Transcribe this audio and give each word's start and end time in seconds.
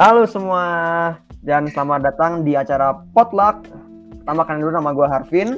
Halo 0.00 0.24
semua, 0.24 0.64
dan 1.44 1.68
selamat 1.68 2.00
datang 2.00 2.32
di 2.48 2.56
acara 2.56 2.96
Potluck. 3.12 3.68
Pertama 4.24 4.48
kali 4.48 4.64
dulu 4.64 4.72
nama 4.72 4.90
gue 4.96 5.04
Harvin. 5.04 5.48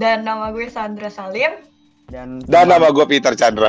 Dan 0.00 0.24
nama 0.24 0.48
gue 0.48 0.64
Sandra 0.72 1.12
Salim. 1.12 1.60
Dan, 2.08 2.40
Dan 2.48 2.72
nama 2.72 2.88
gue 2.88 3.04
Peter 3.04 3.36
Chandra. 3.36 3.68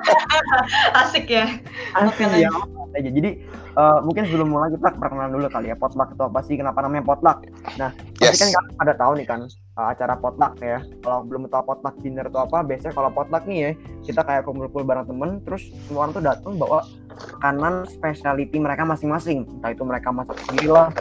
Asik 1.04 1.28
ya. 1.28 1.52
Asik 1.92 2.32
ya. 2.32 2.48
Aja. 2.94 3.10
Jadi 3.10 3.30
uh, 3.74 3.98
mungkin 4.04 4.28
sebelum 4.28 4.54
mulai 4.54 4.70
kita 4.70 4.94
perkenalan 4.94 5.34
dulu 5.34 5.48
kali 5.50 5.72
ya 5.72 5.76
potluck 5.76 6.14
itu 6.14 6.22
apa 6.22 6.40
sih? 6.46 6.54
Kenapa 6.54 6.84
namanya 6.84 7.04
potluck? 7.04 7.42
Nah, 7.80 7.90
yes. 8.22 8.38
pasti 8.38 8.42
kan 8.46 8.50
kalian 8.54 8.74
pada 8.78 8.92
tahu 8.94 9.12
nih 9.18 9.26
kan 9.26 9.40
uh, 9.80 9.86
acara 9.90 10.14
potluck 10.20 10.52
ya. 10.62 10.78
Kalau 11.02 11.18
belum 11.26 11.48
tahu 11.50 11.62
potluck 11.66 11.94
dinner 12.04 12.26
itu 12.28 12.38
apa, 12.38 12.58
biasanya 12.62 12.94
kalau 12.94 13.10
potluck 13.10 13.44
nih 13.48 13.58
ya 13.58 13.70
kita 14.06 14.20
kayak 14.22 14.42
kumpul-kumpul 14.46 14.86
bareng 14.86 15.06
temen, 15.08 15.30
terus 15.42 15.62
semua 15.88 16.06
orang 16.06 16.12
tuh 16.14 16.24
datang 16.24 16.52
bawa 16.54 16.80
kanan 17.42 17.88
specialty 17.88 18.56
mereka 18.60 18.86
masing-masing. 18.86 19.48
Entah 19.58 19.72
itu 19.72 19.82
mereka 19.82 20.12
masak 20.12 20.36
sendiri 20.46 20.70
lah, 20.70 20.92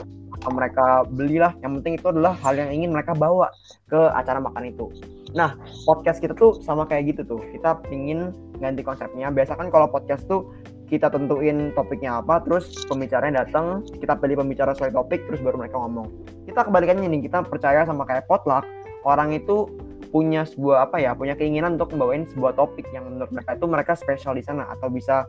atau 0.46 0.52
mereka 0.54 1.02
belilah. 1.10 1.58
Yang 1.66 1.72
penting 1.82 1.94
itu 1.98 2.08
adalah 2.14 2.38
hal 2.38 2.54
yang 2.54 2.70
ingin 2.70 2.94
mereka 2.94 3.18
bawa 3.18 3.50
ke 3.90 3.98
acara 4.14 4.38
makan 4.38 4.70
itu. 4.70 4.94
Nah, 5.36 5.58
podcast 5.84 6.24
kita 6.24 6.38
tuh 6.38 6.62
sama 6.64 6.88
kayak 6.88 7.18
gitu 7.18 7.22
tuh. 7.26 7.42
Kita 7.52 7.82
pingin 7.90 8.32
ganti 8.62 8.86
konsepnya. 8.86 9.34
Biasa 9.34 9.58
kan 9.58 9.68
kalau 9.74 9.90
podcast 9.92 10.24
tuh 10.30 10.54
kita 10.86 11.10
tentuin 11.10 11.74
topiknya 11.74 12.22
apa, 12.22 12.42
terus 12.46 12.86
pembicaranya 12.86 13.46
datang, 13.46 13.82
kita 13.98 14.14
pilih 14.22 14.46
pembicara 14.46 14.78
sesuai 14.78 14.94
topik, 14.94 15.26
terus 15.26 15.42
baru 15.42 15.58
mereka 15.58 15.82
ngomong. 15.82 16.08
Kita 16.46 16.66
kebalikannya 16.70 17.10
nih, 17.10 17.26
kita 17.26 17.42
percaya 17.46 17.86
sama 17.90 18.06
kayak 18.06 18.30
potluck, 18.30 18.66
orang 19.02 19.34
itu 19.34 19.66
punya 20.14 20.46
sebuah 20.46 20.90
apa 20.90 21.02
ya, 21.02 21.18
punya 21.18 21.34
keinginan 21.34 21.76
untuk 21.76 21.92
membawain 21.98 22.30
sebuah 22.30 22.54
topik 22.56 22.86
yang 22.94 23.10
menurut 23.10 23.34
mereka 23.34 23.58
itu 23.58 23.66
mereka 23.66 23.94
spesial 23.98 24.38
di 24.38 24.46
sana 24.46 24.70
atau 24.72 24.88
bisa 24.88 25.26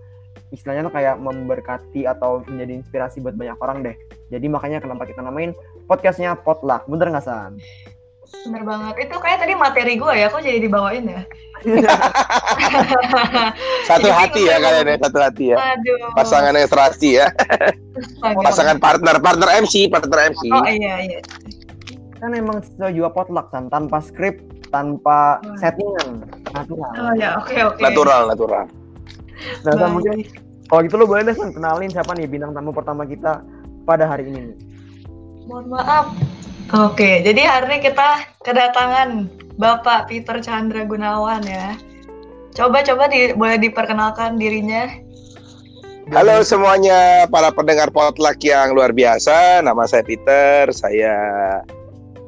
istilahnya 0.55 0.87
tuh 0.87 0.95
kayak 0.95 1.17
memberkati 1.19 2.07
atau 2.07 2.45
menjadi 2.47 2.85
inspirasi 2.85 3.19
buat 3.25 3.35
banyak 3.35 3.57
orang 3.59 3.83
deh. 3.83 3.97
Jadi 4.31 4.47
makanya 4.47 4.79
kenapa 4.79 5.09
kita 5.09 5.25
namain 5.25 5.57
podcastnya 5.91 6.39
potluck, 6.39 6.87
bener 6.87 7.11
nggak 7.11 7.25
San? 7.25 7.59
Bener 8.47 8.63
banget. 8.67 8.95
Itu 9.07 9.17
kayak 9.23 9.39
tadi 9.43 9.55
materi 9.55 9.95
gue 9.99 10.13
ya, 10.15 10.27
kok 10.31 10.43
jadi 10.43 10.59
dibawain 10.59 11.07
ya? 11.07 11.23
satu 13.89 14.09
hati 14.13 14.47
ya 14.47 14.57
kalian 14.61 14.87
ya, 14.93 14.97
satu 15.03 15.19
hati 15.19 15.45
ya. 15.55 15.57
Aduh. 15.59 16.15
Pasangan 16.15 16.55
yang 16.55 16.69
serasi 16.71 17.09
ya. 17.23 17.27
Pasangan 18.21 18.77
partner, 18.79 19.19
partner 19.19 19.49
MC, 19.63 19.91
partner 19.91 20.31
MC. 20.35 20.43
Oh 20.53 20.67
iya 20.67 20.95
iya. 21.03 21.21
Kan 22.19 22.33
emang 22.33 22.65
juga 22.93 23.11
potluck 23.13 23.51
kan, 23.53 23.69
tanpa 23.69 24.01
skrip, 24.01 24.41
tanpa 24.71 25.41
hmm. 25.43 25.57
settingan, 25.61 26.09
natural. 26.55 26.93
Oh 26.97 27.15
ya, 27.15 27.39
oke 27.39 27.51
okay, 27.51 27.61
oke. 27.63 27.77
Okay. 27.79 27.83
Natural, 27.83 28.23
natural. 28.31 28.65
Nah, 29.65 29.73
Baik. 29.77 29.93
mungkin 29.93 30.15
kalau 30.67 30.81
gitu 30.83 30.97
lo 30.99 31.05
boleh 31.07 31.23
deh 31.29 31.37
kenalin 31.37 31.91
siapa 31.93 32.17
nih 32.17 32.27
bintang 32.27 32.57
tamu 32.57 32.73
pertama 32.75 33.07
kita 33.07 33.45
pada 33.87 34.09
hari 34.09 34.27
ini 34.33 34.51
nih. 34.51 34.59
Mohon 35.47 35.79
maaf. 35.79 36.07
Oke, 36.75 37.23
jadi 37.23 37.47
hari 37.47 37.79
ini 37.79 37.79
kita 37.79 38.27
kedatangan 38.43 39.31
Bapak 39.55 40.11
Peter 40.11 40.43
Chandra 40.43 40.83
Gunawan 40.83 41.47
ya. 41.47 41.79
Coba-coba 42.59 43.07
di, 43.07 43.31
boleh 43.39 43.55
diperkenalkan 43.63 44.35
dirinya. 44.35 44.91
Halo 46.11 46.43
semuanya 46.43 47.31
para 47.31 47.55
pendengar 47.55 47.95
potluck 47.95 48.43
yang 48.43 48.75
luar 48.75 48.91
biasa. 48.91 49.63
Nama 49.63 49.79
saya 49.87 50.03
Peter. 50.03 50.67
Saya 50.75 51.15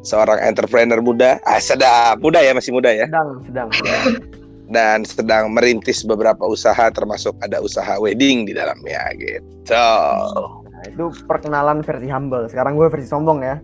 seorang 0.06 0.38
entrepreneur 0.46 1.02
muda. 1.02 1.42
Ah, 1.42 1.58
sedang 1.58 2.22
muda 2.22 2.38
ya, 2.38 2.54
masih 2.54 2.70
muda 2.70 2.94
ya. 2.94 3.10
Sedang, 3.10 3.42
sedang. 3.42 3.68
Dan 4.74 5.02
sedang 5.02 5.50
merintis 5.50 6.06
beberapa 6.06 6.46
usaha 6.46 6.92
termasuk 6.94 7.34
ada 7.42 7.58
usaha 7.58 7.98
wedding 7.98 8.46
di 8.46 8.54
dalamnya 8.54 9.02
gitu. 9.18 9.74
Nah, 9.74 10.86
itu 10.86 11.10
perkenalan 11.26 11.82
versi 11.82 12.06
humble. 12.06 12.46
Sekarang 12.46 12.78
gue 12.78 12.86
versi 12.86 13.08
sombong 13.10 13.42
ya. 13.42 13.58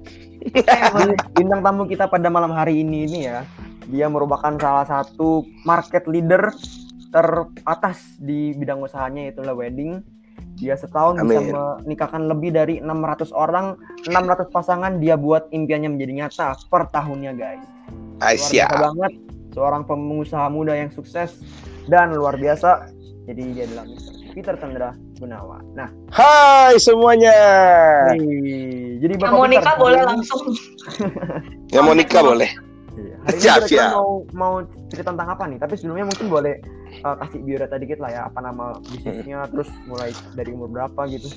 Bintang 1.37 1.60
tamu 1.65 1.88
kita 1.88 2.09
pada 2.09 2.28
malam 2.28 2.53
hari 2.53 2.84
ini 2.84 3.09
ini 3.09 3.19
ya, 3.28 3.43
dia 3.88 4.06
merupakan 4.09 4.55
salah 4.60 4.84
satu 4.84 5.44
market 5.65 6.05
leader 6.09 6.53
teratas 7.15 8.19
di 8.19 8.53
bidang 8.59 8.82
usahanya 8.82 9.31
itulah 9.31 9.55
wedding. 9.55 10.03
Dia 10.55 10.78
setahun 10.78 11.19
Amin. 11.19 11.50
bisa 11.50 11.82
menikahkan 11.82 12.22
lebih 12.31 12.55
dari 12.55 12.78
600 12.78 13.34
orang, 13.34 13.75
600 14.06 14.55
pasangan 14.55 15.03
dia 15.03 15.19
buat 15.19 15.50
impiannya 15.50 15.99
menjadi 15.99 16.12
nyata 16.15 16.49
per 16.71 16.91
tahunnya, 16.94 17.34
guys. 17.34 17.66
Asia. 18.22 18.71
Luar 18.71 18.94
banget 18.94 19.12
seorang 19.55 19.82
pengusaha 19.87 20.47
muda 20.50 20.75
yang 20.75 20.91
sukses 20.94 21.43
dan 21.91 22.15
luar 22.15 22.38
biasa. 22.38 22.91
Jadi 23.26 23.43
dia 23.55 23.65
adalah 23.66 23.87
Mr. 23.88 24.15
Peter 24.34 24.55
Chandra 24.59 24.91
Gunawan. 25.19 25.62
Nah, 25.78 25.88
Hai 26.10 26.75
semuanya. 26.82 27.34
Hey, 28.10 28.98
jadi 28.98 29.14
Bapak 29.19 29.30
mau 29.34 29.47
nikah 29.47 29.75
boleh 29.78 30.00
langsung. 30.02 30.42
ya 31.75 31.80
mau 31.82 31.94
nikah 31.94 32.22
boleh. 32.22 32.50
Iya. 32.94 33.16
Hari 33.26 33.38
siap, 33.42 33.58
ini 33.66 33.69
siap. 33.75 33.91
mau 33.94 34.10
mau 34.34 34.54
cerita 34.91 35.10
tentang 35.14 35.30
apa 35.34 35.44
nih? 35.50 35.58
Tapi 35.58 35.75
sebelumnya 35.78 36.06
mungkin 36.10 36.26
boleh 36.30 36.54
uh, 37.02 37.16
kasih 37.22 37.41
biodata 37.42 37.76
dikit 37.78 37.98
lah 37.98 38.10
ya, 38.10 38.20
apa 38.30 38.38
nama 38.42 38.78
bisnisnya, 38.86 39.47
hmm. 39.47 39.50
terus 39.54 39.70
mulai 39.86 40.10
dari 40.38 40.50
umur 40.54 40.70
berapa 40.70 41.00
gitu. 41.10 41.31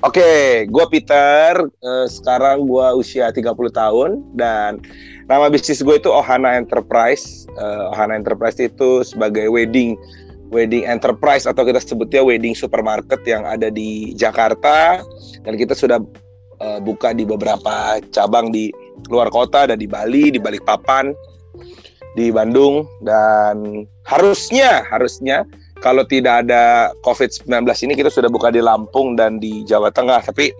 Oke, 0.00 0.24
okay, 0.24 0.46
gue 0.64 0.84
Peter. 0.88 1.60
Uh, 1.84 2.08
sekarang 2.08 2.64
gue 2.64 2.86
usia 2.96 3.28
30 3.28 3.52
tahun 3.52 4.24
dan 4.32 4.80
nama 5.28 5.52
bisnis 5.52 5.84
gue 5.84 6.00
itu 6.00 6.08
Ohana 6.08 6.56
Enterprise. 6.56 7.44
Uh, 7.60 7.92
Ohana 7.92 8.16
Enterprise 8.16 8.56
itu 8.56 9.04
sebagai 9.04 9.52
wedding 9.52 10.00
wedding 10.50 10.84
enterprise 10.84 11.46
atau 11.46 11.62
kita 11.62 11.78
sebutnya 11.78 12.20
wedding 12.20 12.52
supermarket 12.58 13.22
yang 13.24 13.46
ada 13.46 13.70
di 13.70 14.12
Jakarta. 14.18 15.00
Dan 15.46 15.56
kita 15.56 15.72
sudah 15.72 16.02
uh, 16.60 16.78
buka 16.82 17.14
di 17.14 17.24
beberapa 17.24 18.02
cabang 18.10 18.50
di 18.50 18.74
luar 19.08 19.30
kota. 19.30 19.70
Ada 19.70 19.78
di 19.78 19.86
Bali, 19.86 20.34
di 20.34 20.42
Balikpapan, 20.42 21.14
di 22.18 22.28
Bandung. 22.34 22.84
Dan 23.00 23.86
harusnya 24.04 24.84
harusnya 24.90 25.46
kalau 25.80 26.04
tidak 26.04 26.44
ada 26.44 26.92
COVID-19 27.06 27.64
ini 27.88 27.92
kita 27.96 28.12
sudah 28.12 28.28
buka 28.28 28.52
di 28.52 28.60
Lampung 28.60 29.16
dan 29.16 29.38
di 29.40 29.62
Jawa 29.64 29.88
Tengah. 29.94 30.20
Tapi 30.26 30.50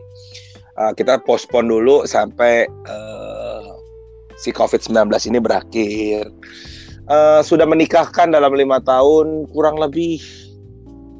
uh, 0.78 0.94
kita 0.94 1.20
postpone 1.26 1.68
dulu 1.68 2.06
sampai 2.06 2.64
uh, 2.88 3.74
si 4.40 4.54
COVID-19 4.54 5.12
ini 5.28 5.38
berakhir 5.38 6.32
uh, 7.10 7.40
sudah 7.42 7.66
menikahkan 7.66 8.30
dalam 8.30 8.54
lima 8.54 8.78
tahun 8.80 9.50
kurang 9.50 9.76
lebih 9.82 10.22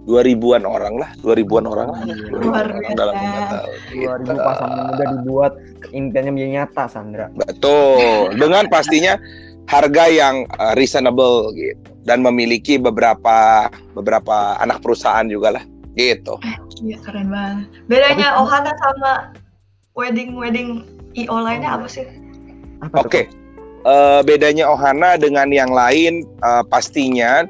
dua 0.08 0.24
ribuan 0.24 0.64
orang 0.64 0.96
lah, 0.96 1.10
dua 1.20 1.36
ribuan 1.36 1.68
orang 1.68 1.92
lah, 1.92 2.00
dua 2.06 2.64
ribuan 2.64 2.94
dalam 2.96 3.14
lima 3.18 3.40
tahun. 3.50 3.68
Dua 3.92 4.14
ribu 4.16 4.32
gitu. 4.32 4.40
pasangan 4.40 4.80
muda 4.88 5.04
dibuat 5.20 5.52
impiannya 5.92 6.32
menjadi 6.32 6.52
nyata, 6.56 6.84
Sandra. 6.88 7.26
Betul, 7.36 8.34
dengan 8.38 8.64
pastinya 8.72 9.14
harga 9.68 10.04
yang 10.10 10.48
uh, 10.56 10.74
reasonable 10.74 11.52
gitu 11.54 11.78
dan 12.08 12.24
memiliki 12.24 12.80
beberapa 12.80 13.68
beberapa 13.92 14.56
anak 14.58 14.80
perusahaan 14.80 15.28
juga 15.28 15.60
lah, 15.60 15.64
gitu. 15.94 16.40
Iya 16.80 16.96
keren 17.04 17.28
banget. 17.28 17.66
Bedanya 17.86 18.40
Ohana 18.40 18.72
sama 18.80 19.12
wedding 19.92 20.32
wedding 20.32 20.88
IO 21.12 21.44
lainnya 21.44 21.76
apa 21.76 21.86
sih? 21.86 22.08
Oke, 22.96 23.04
okay 23.04 23.24
uh, 23.84 24.20
bedanya 24.24 24.68
Ohana 24.68 25.16
dengan 25.16 25.48
yang 25.52 25.70
lain 25.72 26.26
uh, 26.44 26.64
pastinya 26.66 27.46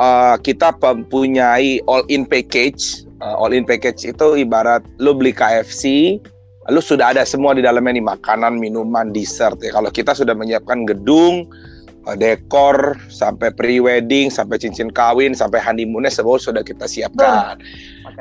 uh, 0.00 0.36
kita 0.40 0.74
mempunyai 0.80 1.84
all 1.86 2.02
in 2.08 2.24
package. 2.24 3.04
Uh, 3.20 3.36
all 3.36 3.52
in 3.52 3.68
package 3.68 4.08
itu 4.08 4.26
ibarat 4.40 4.80
lu 4.96 5.12
beli 5.12 5.36
KFC, 5.36 6.16
lu 6.72 6.80
sudah 6.80 7.12
ada 7.12 7.22
semua 7.28 7.52
di 7.52 7.60
dalamnya 7.60 8.00
nih 8.00 8.06
makanan, 8.16 8.56
minuman, 8.56 9.12
dessert 9.12 9.60
ya. 9.60 9.76
Kalau 9.76 9.92
kita 9.92 10.16
sudah 10.16 10.32
menyiapkan 10.32 10.88
gedung, 10.88 11.44
uh, 12.08 12.16
dekor, 12.16 12.96
sampai 13.12 13.52
pre-wedding, 13.52 14.32
sampai 14.32 14.56
cincin 14.56 14.88
kawin, 14.88 15.36
sampai 15.36 15.60
honeymoonnya 15.60 16.08
semua 16.08 16.40
sudah 16.40 16.64
kita 16.64 16.88
siapkan. 16.88 17.60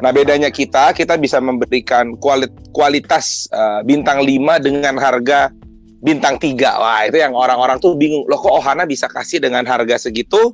Nah 0.03 0.11
bedanya 0.11 0.51
kita, 0.51 0.91
kita 0.91 1.15
bisa 1.15 1.39
memberikan 1.39 2.19
kualitas 2.75 3.47
uh, 3.55 3.79
bintang 3.87 4.23
5 4.23 4.67
dengan 4.67 4.99
harga 4.99 5.51
bintang 5.99 6.39
tiga. 6.39 6.79
Wah 6.79 7.07
itu 7.07 7.19
yang 7.19 7.35
orang-orang 7.35 7.77
tuh 7.79 7.95
bingung. 7.95 8.23
Loh 8.27 8.39
kok 8.39 8.51
Ohana 8.51 8.87
bisa 8.87 9.07
kasih 9.07 9.43
dengan 9.43 9.63
harga 9.67 10.09
segitu 10.09 10.51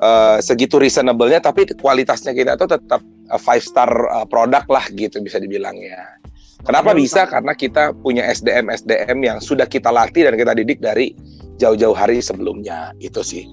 uh, 0.00 0.38
segitu 0.42 0.76
reasonable-nya 0.76 1.40
tapi 1.40 1.68
kualitasnya 1.78 2.36
kita 2.36 2.58
tuh 2.58 2.76
tetap 2.76 3.00
uh, 3.32 3.40
five 3.40 3.64
star 3.64 3.88
uh, 3.88 4.26
produk 4.28 4.64
lah 4.68 4.84
gitu 4.92 5.20
bisa 5.22 5.40
dibilangnya 5.40 6.16
kenapa 6.64 6.92
ya, 6.92 6.96
bisa? 6.98 7.20
Karena 7.28 7.52
kita 7.54 7.92
punya 8.00 8.26
SDM 8.26 8.72
SDM 8.72 9.18
yang 9.22 9.38
sudah 9.38 9.64
kita 9.68 9.92
latih 9.92 10.26
dan 10.26 10.34
kita 10.34 10.52
didik 10.56 10.82
dari 10.82 11.14
jauh-jauh 11.62 11.94
hari 11.94 12.18
sebelumnya. 12.18 12.90
Itu 12.98 13.22
sih. 13.22 13.46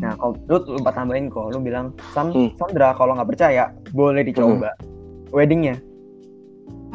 Nah, 0.00 0.16
kalau 0.16 0.40
lu 0.48 0.80
lupa 0.80 0.88
tambahin 0.88 1.28
kok, 1.28 1.52
lu 1.52 1.60
bilang, 1.60 1.92
Sam, 2.16 2.32
hmm. 2.32 2.56
Sandra 2.56 2.96
kalau 2.96 3.12
nggak 3.12 3.28
percaya, 3.28 3.68
boleh 3.92 4.24
dicoba 4.24 4.72
hmm. 4.72 5.36
weddingnya. 5.36 5.76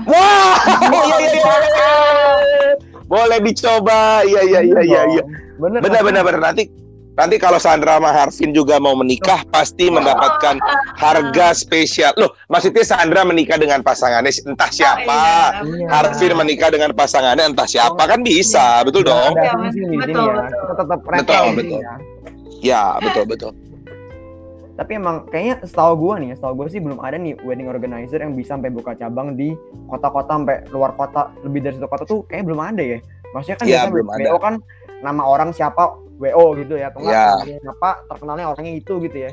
Wah, 0.10 0.58
iya, 0.90 1.16
iya, 1.30 1.30
iya 1.38 2.91
boleh 3.12 3.44
dicoba 3.44 4.24
iya 4.24 4.42
iya 4.48 4.60
iya 4.64 4.82
iya 4.88 5.02
ya. 5.20 5.24
bener 5.60 5.84
benar 5.84 6.02
benar 6.08 6.24
benar 6.24 6.42
nanti 6.42 6.64
Nanti 7.12 7.36
kalau 7.36 7.60
Sandra 7.60 8.00
sama 8.00 8.16
Harvin 8.16 8.56
juga 8.56 8.80
mau 8.80 8.96
menikah, 8.96 9.44
pasti 9.52 9.92
mendapatkan 9.92 10.56
harga 10.96 11.52
spesial. 11.52 12.16
Loh, 12.16 12.32
maksudnya 12.48 12.88
Sandra 12.88 13.28
menikah 13.28 13.60
dengan 13.60 13.84
pasangannya 13.84 14.32
entah 14.48 14.72
siapa, 14.72 15.22
iya. 15.60 15.92
Harvin 15.92 16.32
menikah 16.40 16.72
dengan 16.72 16.96
pasangannya 16.96 17.52
entah 17.52 17.68
siapa 17.68 18.00
kan 18.00 18.24
bisa, 18.24 18.80
betul 18.88 19.04
dong? 19.04 19.36
Ada 19.36 19.44
Iya, 19.44 19.54
betul, 19.60 19.92
ya. 19.92 20.00
betul. 20.08 20.32
Tetap 20.72 21.00
Betul, 21.04 21.44
di 21.44 21.56
betul. 21.60 21.80
sini 21.84 21.84
ya. 21.84 21.94
Ya, 22.64 22.84
betul 23.04 23.24
betul. 23.28 23.52
Tapi 24.72 24.92
emang 24.98 25.28
kayaknya 25.28 25.68
setahu 25.68 25.94
gue 26.00 26.14
nih, 26.26 26.30
setahu 26.40 26.54
gue 26.64 26.68
sih 26.72 26.80
belum 26.80 27.00
ada 27.04 27.20
nih 27.20 27.36
wedding 27.44 27.68
organizer 27.68 28.24
yang 28.24 28.34
bisa 28.34 28.56
sampai 28.56 28.72
buka 28.72 28.96
cabang 28.96 29.36
di 29.36 29.52
kota-kota 29.92 30.32
sampai 30.40 30.64
luar 30.72 30.96
kota 30.96 31.30
lebih 31.44 31.60
dari 31.66 31.76
satu 31.78 31.90
kota 31.92 32.04
tuh 32.08 32.20
kayaknya 32.26 32.46
belum 32.52 32.62
ada 32.62 32.84
ya. 32.84 33.00
Maksudnya 33.36 33.58
kan 33.60 33.66
biasanya 33.68 33.94
belum 33.94 34.10
ada. 34.10 34.28
WO 34.32 34.38
kan 34.40 34.56
nama 35.04 35.24
orang 35.28 35.50
siapa 35.52 35.84
WO 36.22 36.46
gitu 36.56 36.74
ya, 36.80 36.94
atau 36.94 37.04
namanya 37.04 37.58
siapa 37.60 37.90
terkenalnya 38.08 38.46
orangnya 38.54 38.74
itu 38.80 38.94
gitu 39.04 39.18
ya. 39.28 39.32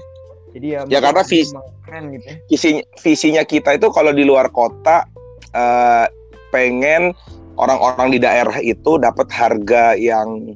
Jadi 0.56 0.66
ya, 0.74 0.80
Ya, 0.88 0.98
karena 1.04 1.20
mungkin 1.22 1.30
vis- 1.30 1.52
emang 1.52 1.66
keren 1.84 2.04
gitu 2.16 2.24
ya. 2.26 2.36
Visinya, 2.48 2.82
visinya 2.98 3.42
kita 3.44 3.70
itu 3.76 3.86
kalau 3.92 4.10
di 4.10 4.24
luar 4.24 4.48
kota 4.50 5.06
eh, 5.54 6.06
pengen 6.50 7.12
orang-orang 7.58 8.08
di 8.14 8.18
daerah 8.22 8.56
itu 8.62 8.96
dapat 8.96 9.28
harga 9.34 9.98
yang 9.98 10.54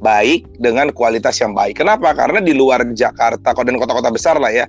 baik 0.00 0.48
dengan 0.58 0.88
kualitas 0.90 1.36
yang 1.38 1.52
baik. 1.52 1.80
Kenapa? 1.80 2.16
Karena 2.16 2.40
di 2.40 2.56
luar 2.56 2.82
Jakarta 2.96 3.52
dan 3.52 3.76
kota-kota 3.76 4.08
besar 4.08 4.40
lah 4.40 4.50
ya. 4.50 4.66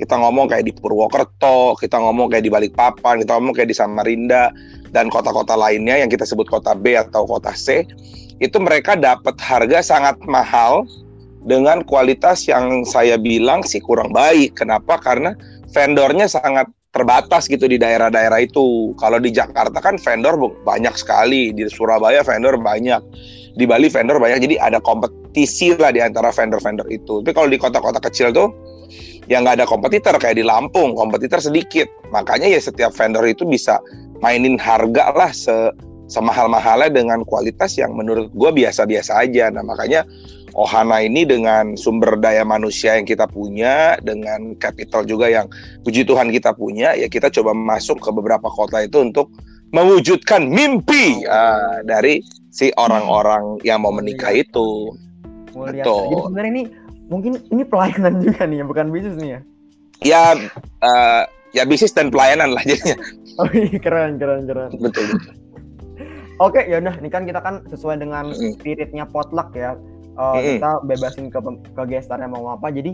Kita 0.00 0.16
ngomong 0.16 0.48
kayak 0.48 0.64
di 0.64 0.72
Purwokerto, 0.72 1.76
kita 1.76 2.00
ngomong 2.00 2.32
kayak 2.32 2.48
di 2.48 2.52
Balikpapan, 2.52 3.20
kita 3.20 3.36
ngomong 3.36 3.52
kayak 3.52 3.68
di 3.68 3.76
Samarinda 3.76 4.48
dan 4.96 5.12
kota-kota 5.12 5.54
lainnya 5.54 6.00
yang 6.00 6.08
kita 6.08 6.24
sebut 6.24 6.48
kota 6.48 6.72
B 6.72 6.96
atau 6.96 7.28
kota 7.28 7.52
C, 7.52 7.84
itu 8.40 8.56
mereka 8.56 8.96
dapat 8.96 9.36
harga 9.36 9.84
sangat 9.84 10.16
mahal 10.24 10.88
dengan 11.44 11.84
kualitas 11.84 12.48
yang 12.48 12.84
saya 12.88 13.20
bilang 13.20 13.60
sih 13.60 13.84
kurang 13.84 14.16
baik. 14.16 14.56
Kenapa? 14.56 14.96
Karena 14.96 15.36
vendornya 15.76 16.26
sangat 16.26 16.72
terbatas 16.90 17.46
gitu 17.46 17.70
di 17.70 17.78
daerah-daerah 17.78 18.42
itu. 18.42 18.96
Kalau 18.98 19.22
di 19.22 19.30
Jakarta 19.30 19.78
kan 19.78 20.00
vendor 20.00 20.34
banyak 20.66 20.96
sekali, 20.98 21.54
di 21.54 21.68
Surabaya 21.70 22.26
vendor 22.26 22.58
banyak, 22.58 22.98
di 23.54 23.64
Bali 23.66 23.90
vendor 23.90 24.18
banyak. 24.18 24.38
Jadi 24.42 24.56
ada 24.58 24.78
kompetisi 24.82 25.74
lah 25.78 25.90
di 25.94 26.02
antara 26.02 26.30
vendor-vendor 26.30 26.86
itu. 26.90 27.22
Tapi 27.22 27.32
kalau 27.34 27.48
di 27.50 27.58
kota-kota 27.58 27.98
kecil 28.02 28.30
tuh 28.34 28.50
ya 29.30 29.38
nggak 29.38 29.62
ada 29.62 29.66
kompetitor 29.66 30.14
kayak 30.18 30.38
di 30.38 30.44
Lampung, 30.46 30.94
kompetitor 30.94 31.38
sedikit. 31.42 31.86
Makanya 32.10 32.50
ya 32.50 32.60
setiap 32.60 32.94
vendor 32.94 33.24
itu 33.26 33.46
bisa 33.46 33.78
mainin 34.20 34.58
harga 34.60 35.14
lah 35.14 35.30
se 35.32 35.54
semahal-mahalnya 36.10 36.90
dengan 36.90 37.22
kualitas 37.22 37.78
yang 37.78 37.94
menurut 37.94 38.34
gue 38.34 38.50
biasa-biasa 38.50 39.22
aja. 39.22 39.46
Nah 39.54 39.62
makanya 39.62 40.02
Ohana 40.58 40.98
ini 40.98 41.22
dengan 41.22 41.78
sumber 41.78 42.18
daya 42.18 42.42
manusia 42.42 42.98
yang 42.98 43.06
kita 43.06 43.30
punya, 43.30 43.94
dengan 44.02 44.58
capital 44.58 45.06
juga 45.06 45.30
yang 45.30 45.46
puji 45.86 46.02
Tuhan 46.02 46.34
kita 46.34 46.58
punya, 46.58 46.98
ya 46.98 47.06
kita 47.06 47.30
coba 47.30 47.54
masuk 47.54 48.02
ke 48.02 48.10
beberapa 48.10 48.50
kota 48.50 48.82
itu 48.82 48.98
untuk 48.98 49.30
mewujudkan 49.70 50.50
mimpi 50.50 51.22
ah, 51.26 51.82
dari 51.86 52.22
si 52.50 52.74
orang-orang 52.74 53.62
yang 53.62 53.82
mau 53.82 53.94
menikah 53.94 54.34
itu. 54.34 54.94
Mulia. 55.54 55.82
Betul. 55.82 56.02
Jadi 56.06 56.14
sebenarnya 56.26 56.50
ini 56.50 56.64
mungkin 57.10 57.32
ini 57.50 57.62
pelayanan 57.66 58.14
juga 58.24 58.42
nih 58.46 58.62
ya, 58.62 58.64
bukan 58.66 58.86
bisnis 58.90 59.16
nih 59.18 59.30
ya. 59.30 59.40
Ya, 60.00 60.24
eh, 60.80 61.22
ya 61.52 61.62
bisnis 61.66 61.94
dan 61.94 62.08
pelayanan 62.08 62.54
lah 62.56 62.62
jadinya. 62.66 62.96
Oh 63.38 63.48
iya, 63.54 63.78
keren 63.78 64.18
keren 64.18 64.44
keren. 64.46 64.70
Betul. 64.78 65.06
betul. 65.16 65.34
Oke, 66.40 66.64
ya 66.64 66.80
udah, 66.80 66.96
ini 67.04 67.12
kan 67.12 67.28
kita 67.28 67.44
kan 67.44 67.60
sesuai 67.68 68.00
dengan 68.00 68.32
spiritnya 68.32 69.04
potluck 69.04 69.52
ya. 69.52 69.76
Uh, 70.20 70.36
Mm-mm. 70.36 70.60
kita 70.60 70.70
bebasin 70.84 71.26
ke 71.32 71.40
ke 71.72 71.82
gestarnya 71.88 72.28
mau 72.28 72.52
apa. 72.52 72.68
Jadi 72.68 72.92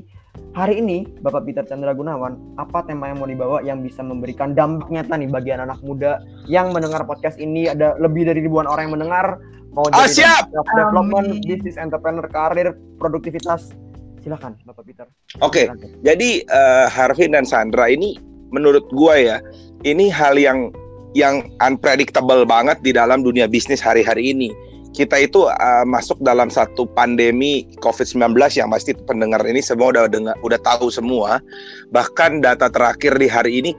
hari 0.55 0.79
ini 0.79 1.11
Bapak 1.19 1.43
Peter 1.43 1.67
Chandra 1.67 1.91
Gunawan, 1.91 2.39
apa 2.55 2.87
tema 2.87 3.11
yang 3.11 3.19
mau 3.19 3.27
dibawa 3.27 3.59
yang 3.67 3.83
bisa 3.83 3.99
memberikan 3.99 4.55
dampak 4.55 4.87
nyata 4.95 5.19
nih 5.19 5.27
bagi 5.27 5.51
anak-anak 5.51 5.81
muda 5.83 6.23
yang 6.47 6.71
mendengar 6.71 7.03
podcast 7.03 7.35
ini 7.37 7.67
ada 7.67 7.99
lebih 7.99 8.31
dari 8.31 8.47
ribuan 8.47 8.71
orang 8.71 8.87
yang 8.87 8.95
mendengar 9.03 9.43
mau 9.75 9.91
Ah, 9.91 10.07
jadi 10.07 10.23
siap! 10.23 10.55
self 10.55 10.71
development, 10.71 11.27
Amin. 11.35 11.43
bisnis 11.43 11.75
entrepreneur, 11.75 12.25
karir, 12.31 12.79
produktivitas. 13.03 13.75
Silakan 14.23 14.55
Bapak 14.63 14.87
Peter. 14.87 15.07
Oke, 15.43 15.67
Silakan. 15.67 15.99
jadi 16.07 16.31
eh, 16.47 16.87
Harvin 16.87 17.35
dan 17.35 17.43
Sandra 17.43 17.91
ini 17.91 18.15
menurut 18.55 18.87
gua 18.95 19.19
ya, 19.19 19.37
ini 19.83 20.07
hal 20.07 20.39
yang 20.39 20.71
yang 21.13 21.43
unpredictable 21.59 22.47
banget 22.47 22.79
di 22.87 22.95
dalam 22.95 23.27
dunia 23.27 23.51
bisnis 23.51 23.83
hari-hari 23.83 24.31
ini. 24.31 24.55
Kita 24.97 25.21
itu 25.21 25.45
eh, 25.53 25.85
masuk 25.85 26.17
dalam 26.25 26.49
satu 26.49 26.89
pandemi 26.89 27.69
COVID-19 27.85 28.33
yang 28.57 28.73
pasti 28.73 28.97
pendengar 28.97 29.45
ini 29.45 29.61
semua 29.61 29.93
udah 29.93 30.09
dengar, 30.09 30.35
udah 30.41 30.57
tahu 30.65 30.89
semua. 30.89 31.45
Bahkan 31.93 32.41
data 32.41 32.73
terakhir 32.73 33.21
di 33.21 33.29
hari 33.29 33.61
ini 33.61 33.77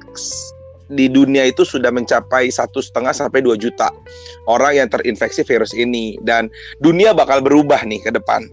di 0.87 1.11
dunia 1.11 1.49
itu 1.49 1.67
sudah 1.67 1.91
mencapai 1.91 2.47
satu 2.47 2.79
setengah 2.79 3.11
sampai 3.11 3.43
2 3.43 3.59
juta 3.59 3.91
orang 4.47 4.79
yang 4.79 4.87
terinfeksi 4.87 5.43
virus 5.43 5.75
ini 5.75 6.15
dan 6.23 6.47
dunia 6.79 7.11
bakal 7.11 7.43
berubah 7.43 7.83
nih 7.83 7.99
ke 7.99 8.11
depan. 8.15 8.47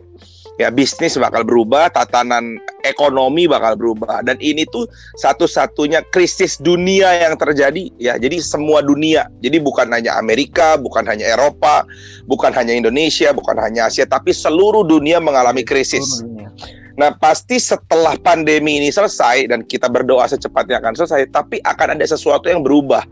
Ya 0.55 0.71
bisnis 0.71 1.19
bakal 1.19 1.43
berubah, 1.43 1.91
tatanan 1.91 2.62
ekonomi 2.87 3.51
bakal 3.51 3.75
berubah 3.75 4.23
dan 4.23 4.39
ini 4.39 4.62
tuh 4.71 4.87
satu-satunya 5.19 6.06
krisis 6.15 6.62
dunia 6.62 7.11
yang 7.27 7.35
terjadi 7.35 7.91
ya. 7.99 8.15
Jadi 8.15 8.39
semua 8.39 8.79
dunia. 8.79 9.27
Jadi 9.43 9.59
bukan 9.59 9.91
hanya 9.91 10.15
Amerika, 10.15 10.79
bukan 10.79 11.11
hanya 11.11 11.27
Eropa, 11.27 11.83
bukan 12.31 12.55
hanya 12.55 12.71
Indonesia, 12.71 13.35
bukan 13.35 13.59
hanya 13.59 13.91
Asia, 13.91 14.06
tapi 14.06 14.31
seluruh 14.31 14.87
dunia 14.87 15.19
mengalami 15.19 15.67
krisis. 15.67 16.23
Seluruh 16.23 16.47
dunia. 16.47 16.49
Nah, 16.95 17.11
pasti 17.19 17.59
setelah 17.59 18.15
pandemi 18.23 18.79
ini 18.79 18.95
selesai 18.95 19.51
dan 19.51 19.67
kita 19.67 19.91
berdoa 19.91 20.31
secepatnya 20.31 20.79
akan 20.79 20.95
selesai, 20.95 21.27
tapi 21.35 21.59
akan 21.67 21.99
ada 21.99 22.06
sesuatu 22.06 22.47
yang 22.47 22.62
berubah. 22.62 23.03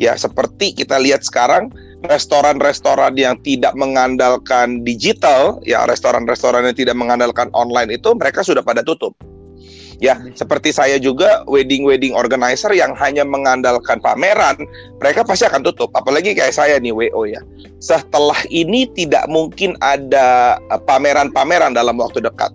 Ya, 0.00 0.16
seperti 0.16 0.72
kita 0.72 0.96
lihat 0.96 1.20
sekarang 1.20 1.68
restoran-restoran 2.06 3.14
yang 3.14 3.38
tidak 3.46 3.72
mengandalkan 3.78 4.82
digital, 4.82 5.62
ya 5.62 5.86
restoran-restoran 5.86 6.66
yang 6.66 6.76
tidak 6.76 6.96
mengandalkan 6.98 7.48
online 7.54 7.94
itu 7.94 8.10
mereka 8.16 8.42
sudah 8.42 8.62
pada 8.64 8.82
tutup. 8.82 9.14
Ya, 10.02 10.18
seperti 10.34 10.74
saya 10.74 10.98
juga 10.98 11.46
wedding-wedding 11.46 12.10
organizer 12.10 12.74
yang 12.74 12.90
hanya 12.98 13.22
mengandalkan 13.22 14.02
pameran, 14.02 14.58
mereka 14.98 15.22
pasti 15.22 15.46
akan 15.46 15.62
tutup. 15.62 15.94
Apalagi 15.94 16.34
kayak 16.34 16.50
saya 16.50 16.74
nih 16.82 16.90
WO 16.90 17.22
ya. 17.22 17.38
Setelah 17.78 18.34
ini 18.50 18.90
tidak 18.98 19.30
mungkin 19.30 19.78
ada 19.78 20.58
eh, 20.58 20.80
pameran-pameran 20.90 21.78
dalam 21.78 22.02
waktu 22.02 22.18
dekat. 22.18 22.50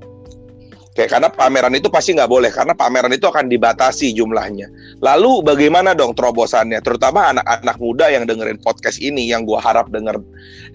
Kayak 0.98 1.14
karena 1.14 1.30
pameran 1.30 1.78
itu 1.78 1.94
pasti 1.94 2.18
nggak 2.18 2.26
boleh 2.26 2.50
karena 2.50 2.74
pameran 2.74 3.14
itu 3.14 3.30
akan 3.30 3.46
dibatasi 3.46 4.18
jumlahnya. 4.18 4.66
Lalu 4.98 5.46
bagaimana 5.46 5.94
dong 5.94 6.18
terobosannya? 6.18 6.82
Terutama 6.82 7.30
anak-anak 7.38 7.78
muda 7.78 8.10
yang 8.10 8.26
dengerin 8.26 8.58
podcast 8.58 8.98
ini, 8.98 9.30
yang 9.30 9.46
gua 9.46 9.62
harap 9.62 9.94
denger 9.94 10.18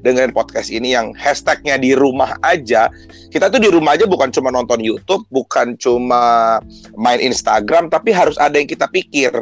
dengerin 0.06 0.30
podcast 0.30 0.70
ini 0.70 0.94
yang 0.94 1.11
hashtagnya 1.18 1.75
di 1.75 1.99
rumah 1.99 2.38
aja. 2.46 2.87
Kita 3.35 3.50
tuh 3.50 3.58
di 3.58 3.66
rumah 3.66 3.99
aja 3.99 4.06
bukan 4.06 4.30
cuma 4.30 4.54
nonton 4.54 4.78
YouTube, 4.78 5.26
bukan 5.35 5.75
cuma 5.82 6.62
main 6.94 7.18
Instagram, 7.18 7.90
tapi 7.90 8.14
harus 8.14 8.38
ada 8.38 8.54
yang 8.54 8.70
kita 8.70 8.87
pikir. 8.94 9.35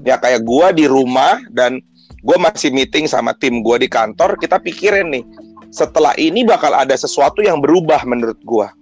Ya 0.00 0.16
kayak 0.16 0.48
gua 0.48 0.72
di 0.72 0.88
rumah 0.88 1.44
dan 1.52 1.84
gua 2.24 2.40
masih 2.40 2.72
meeting 2.72 3.04
sama 3.04 3.36
tim 3.36 3.60
gua 3.60 3.76
di 3.76 3.84
kantor, 3.84 4.40
kita 4.40 4.56
pikirin 4.64 5.12
nih. 5.12 5.28
Setelah 5.68 6.16
ini 6.16 6.40
bakal 6.40 6.72
ada 6.72 6.96
sesuatu 6.96 7.44
yang 7.44 7.60
berubah 7.60 8.00
menurut 8.08 8.40
gua 8.48 8.72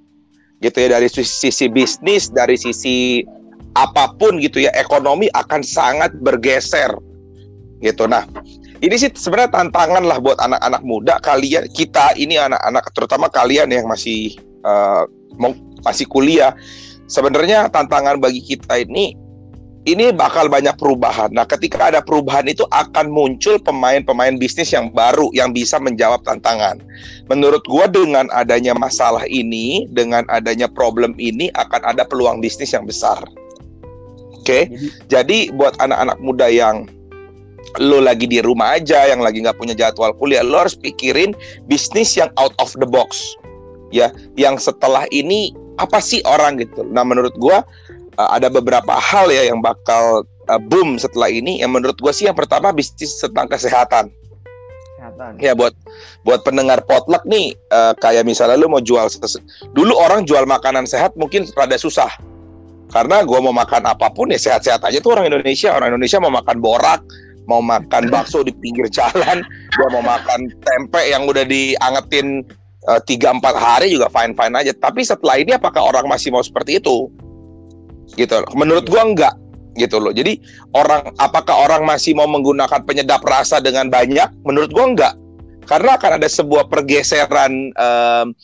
gitu 0.61 0.77
ya 0.77 1.01
dari 1.01 1.09
sisi, 1.09 1.67
bisnis 1.73 2.29
dari 2.29 2.57
sisi 2.57 3.25
apa 3.79 4.13
pun 4.21 4.37
gitu 4.41 4.61
ya 4.61 4.71
ekonomi 4.77 5.33
akan 5.33 5.65
sangat 5.65 6.13
bergeser 6.21 6.93
gitu. 7.81 8.05
Nah 8.05 8.29
ini 8.85 8.97
sih 8.97 9.09
sebenarnya 9.13 9.57
tantangan 9.57 10.05
lah 10.05 10.21
buat 10.21 10.37
anak-anak 10.41 10.83
muda 10.85 11.17
kalian 11.25 11.65
kita 11.73 12.13
ini 12.17 12.37
anak-anak 12.37 12.85
terutama 12.93 13.33
kalian 13.33 13.73
yang 13.73 13.89
masih 13.89 14.37
mau 15.41 15.57
masih 15.87 16.05
kuliah. 16.09 16.53
Sebenarnya 17.11 17.67
tantangan 17.73 18.23
bagi 18.23 18.39
kita 18.39 18.87
ini 18.87 19.19
ini 19.89 20.13
bakal 20.13 20.53
banyak 20.53 20.77
perubahan. 20.77 21.33
Nah, 21.33 21.49
ketika 21.49 21.89
ada 21.89 22.05
perubahan 22.05 22.45
itu 22.45 22.69
akan 22.69 23.09
muncul 23.09 23.57
pemain-pemain 23.57 24.37
bisnis 24.37 24.77
yang 24.77 24.93
baru 24.93 25.33
yang 25.33 25.57
bisa 25.57 25.81
menjawab 25.81 26.21
tantangan. 26.29 26.85
Menurut 27.33 27.65
gua 27.65 27.89
dengan 27.89 28.29
adanya 28.37 28.77
masalah 28.77 29.25
ini, 29.25 29.89
dengan 29.89 30.29
adanya 30.29 30.69
problem 30.69 31.17
ini 31.17 31.49
akan 31.57 31.81
ada 31.97 32.05
peluang 32.05 32.45
bisnis 32.45 32.77
yang 32.77 32.85
besar. 32.85 33.25
Oke. 34.37 34.69
Jadi 35.09 35.31
Jadi 35.31 35.55
buat 35.55 35.79
anak-anak 35.79 36.19
muda 36.19 36.51
yang 36.51 36.91
lo 37.79 38.03
lagi 38.03 38.27
di 38.27 38.43
rumah 38.43 38.83
aja, 38.83 39.07
yang 39.07 39.23
lagi 39.23 39.39
nggak 39.47 39.55
punya 39.63 39.79
jadwal 39.79 40.11
kuliah, 40.19 40.43
lo 40.43 40.67
harus 40.67 40.75
pikirin 40.75 41.39
bisnis 41.71 42.19
yang 42.19 42.27
out 42.35 42.51
of 42.59 42.75
the 42.83 42.89
box, 42.89 43.39
ya. 43.95 44.11
Yang 44.35 44.67
setelah 44.67 45.07
ini 45.15 45.55
apa 45.79 46.03
sih 46.03 46.19
orang 46.27 46.59
gitu. 46.59 46.83
Nah 46.91 47.07
menurut 47.07 47.31
gua 47.39 47.63
uh, 48.21 48.29
ada 48.37 48.53
beberapa 48.53 48.93
hal 49.01 49.33
ya 49.33 49.49
yang 49.49 49.65
bakal 49.65 50.29
uh, 50.53 50.61
boom 50.61 51.01
setelah 51.01 51.33
ini. 51.33 51.65
Yang 51.65 51.81
menurut 51.81 51.97
gua 51.97 52.13
sih 52.13 52.29
yang 52.29 52.37
pertama 52.37 52.69
bisnis 52.77 53.17
tentang 53.17 53.49
kesehatan. 53.49 54.13
kesehatan. 54.13 55.41
Ya 55.41 55.57
buat 55.57 55.73
buat 56.29 56.45
pendengar 56.45 56.85
potluck 56.85 57.25
nih 57.25 57.57
uh, 57.73 57.97
kayak 57.97 58.29
misalnya 58.29 58.61
lu 58.61 58.69
mau 58.69 58.85
jual 58.85 59.09
dulu 59.73 59.97
orang 59.97 60.29
jual 60.29 60.45
makanan 60.45 60.85
sehat 60.85 61.17
mungkin 61.17 61.49
rada 61.57 61.81
susah. 61.81 62.13
Karena 62.93 63.25
gua 63.25 63.41
mau 63.41 63.57
makan 63.57 63.89
apa 63.89 64.13
pun 64.13 64.29
ya 64.29 64.37
sehat-sehat 64.37 64.85
aja 64.85 65.01
tuh 65.01 65.17
orang 65.17 65.33
Indonesia. 65.33 65.73
Orang 65.73 65.97
Indonesia 65.97 66.21
mau 66.21 66.35
makan 66.35 66.59
borak, 66.61 67.01
mau 67.49 67.65
makan 67.65 68.11
bakso 68.13 68.45
di 68.45 68.51
pinggir 68.51 68.91
jalan, 68.91 69.41
dia 69.47 69.89
mau 69.95 70.03
makan 70.03 70.51
tempe 70.61 71.01
yang 71.09 71.25
udah 71.25 71.47
diangetin 71.47 72.45
tiga 73.07 73.31
empat 73.31 73.55
hari 73.55 73.95
juga 73.95 74.11
fine 74.11 74.35
fine 74.35 74.55
aja. 74.59 74.75
Tapi 74.75 75.07
setelah 75.07 75.39
ini 75.39 75.55
apakah 75.55 75.87
orang 75.87 76.11
masih 76.11 76.35
mau 76.35 76.43
seperti 76.43 76.83
itu? 76.83 77.07
Gitu. 78.15 78.35
Menurut 78.55 78.87
gua 78.91 79.07
enggak 79.07 79.35
gitu 79.79 80.03
loh. 80.03 80.11
Jadi 80.11 80.43
orang 80.75 81.15
apakah 81.23 81.67
orang 81.67 81.87
masih 81.87 82.13
mau 82.19 82.27
menggunakan 82.27 82.83
penyedap 82.83 83.23
rasa 83.23 83.63
dengan 83.63 83.87
banyak? 83.87 84.31
Menurut 84.43 84.71
gua 84.75 84.87
enggak. 84.91 85.15
Karena 85.69 85.95
akan 85.95 86.19
ada 86.19 86.27
sebuah 86.27 86.67
pergeseran 86.67 87.71
um, 87.79 88.35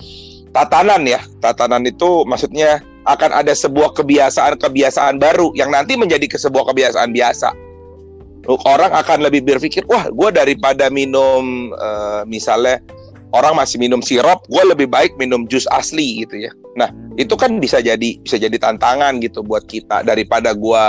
tatanan 0.54 1.02
ya. 1.04 1.18
Tatanan 1.42 1.82
itu 1.82 2.22
maksudnya 2.24 2.78
akan 3.06 3.30
ada 3.42 3.54
sebuah 3.54 3.94
kebiasaan-kebiasaan 3.94 5.22
baru 5.22 5.54
yang 5.54 5.70
nanti 5.70 5.94
menjadi 5.94 6.26
ke 6.26 6.38
sebuah 6.38 6.70
kebiasaan 6.74 7.14
biasa. 7.14 7.54
Orang 8.46 8.94
akan 8.94 9.26
lebih 9.26 9.42
berpikir, 9.42 9.82
wah, 9.90 10.06
gue 10.06 10.30
daripada 10.30 10.86
minum 10.86 11.74
uh, 11.74 12.22
misalnya 12.30 12.78
orang 13.34 13.58
masih 13.58 13.82
minum 13.82 13.98
sirup, 13.98 14.46
gue 14.46 14.62
lebih 14.70 14.86
baik 14.86 15.18
minum 15.18 15.50
jus 15.50 15.66
asli 15.74 16.22
gitu 16.22 16.46
ya. 16.46 16.52
Nah, 16.76 16.92
itu 17.16 17.32
kan 17.34 17.56
bisa 17.56 17.80
jadi 17.80 18.20
bisa 18.20 18.36
jadi 18.36 18.52
tantangan 18.60 19.16
gitu 19.24 19.40
buat 19.40 19.64
kita 19.64 20.04
daripada 20.04 20.52
gue 20.52 20.84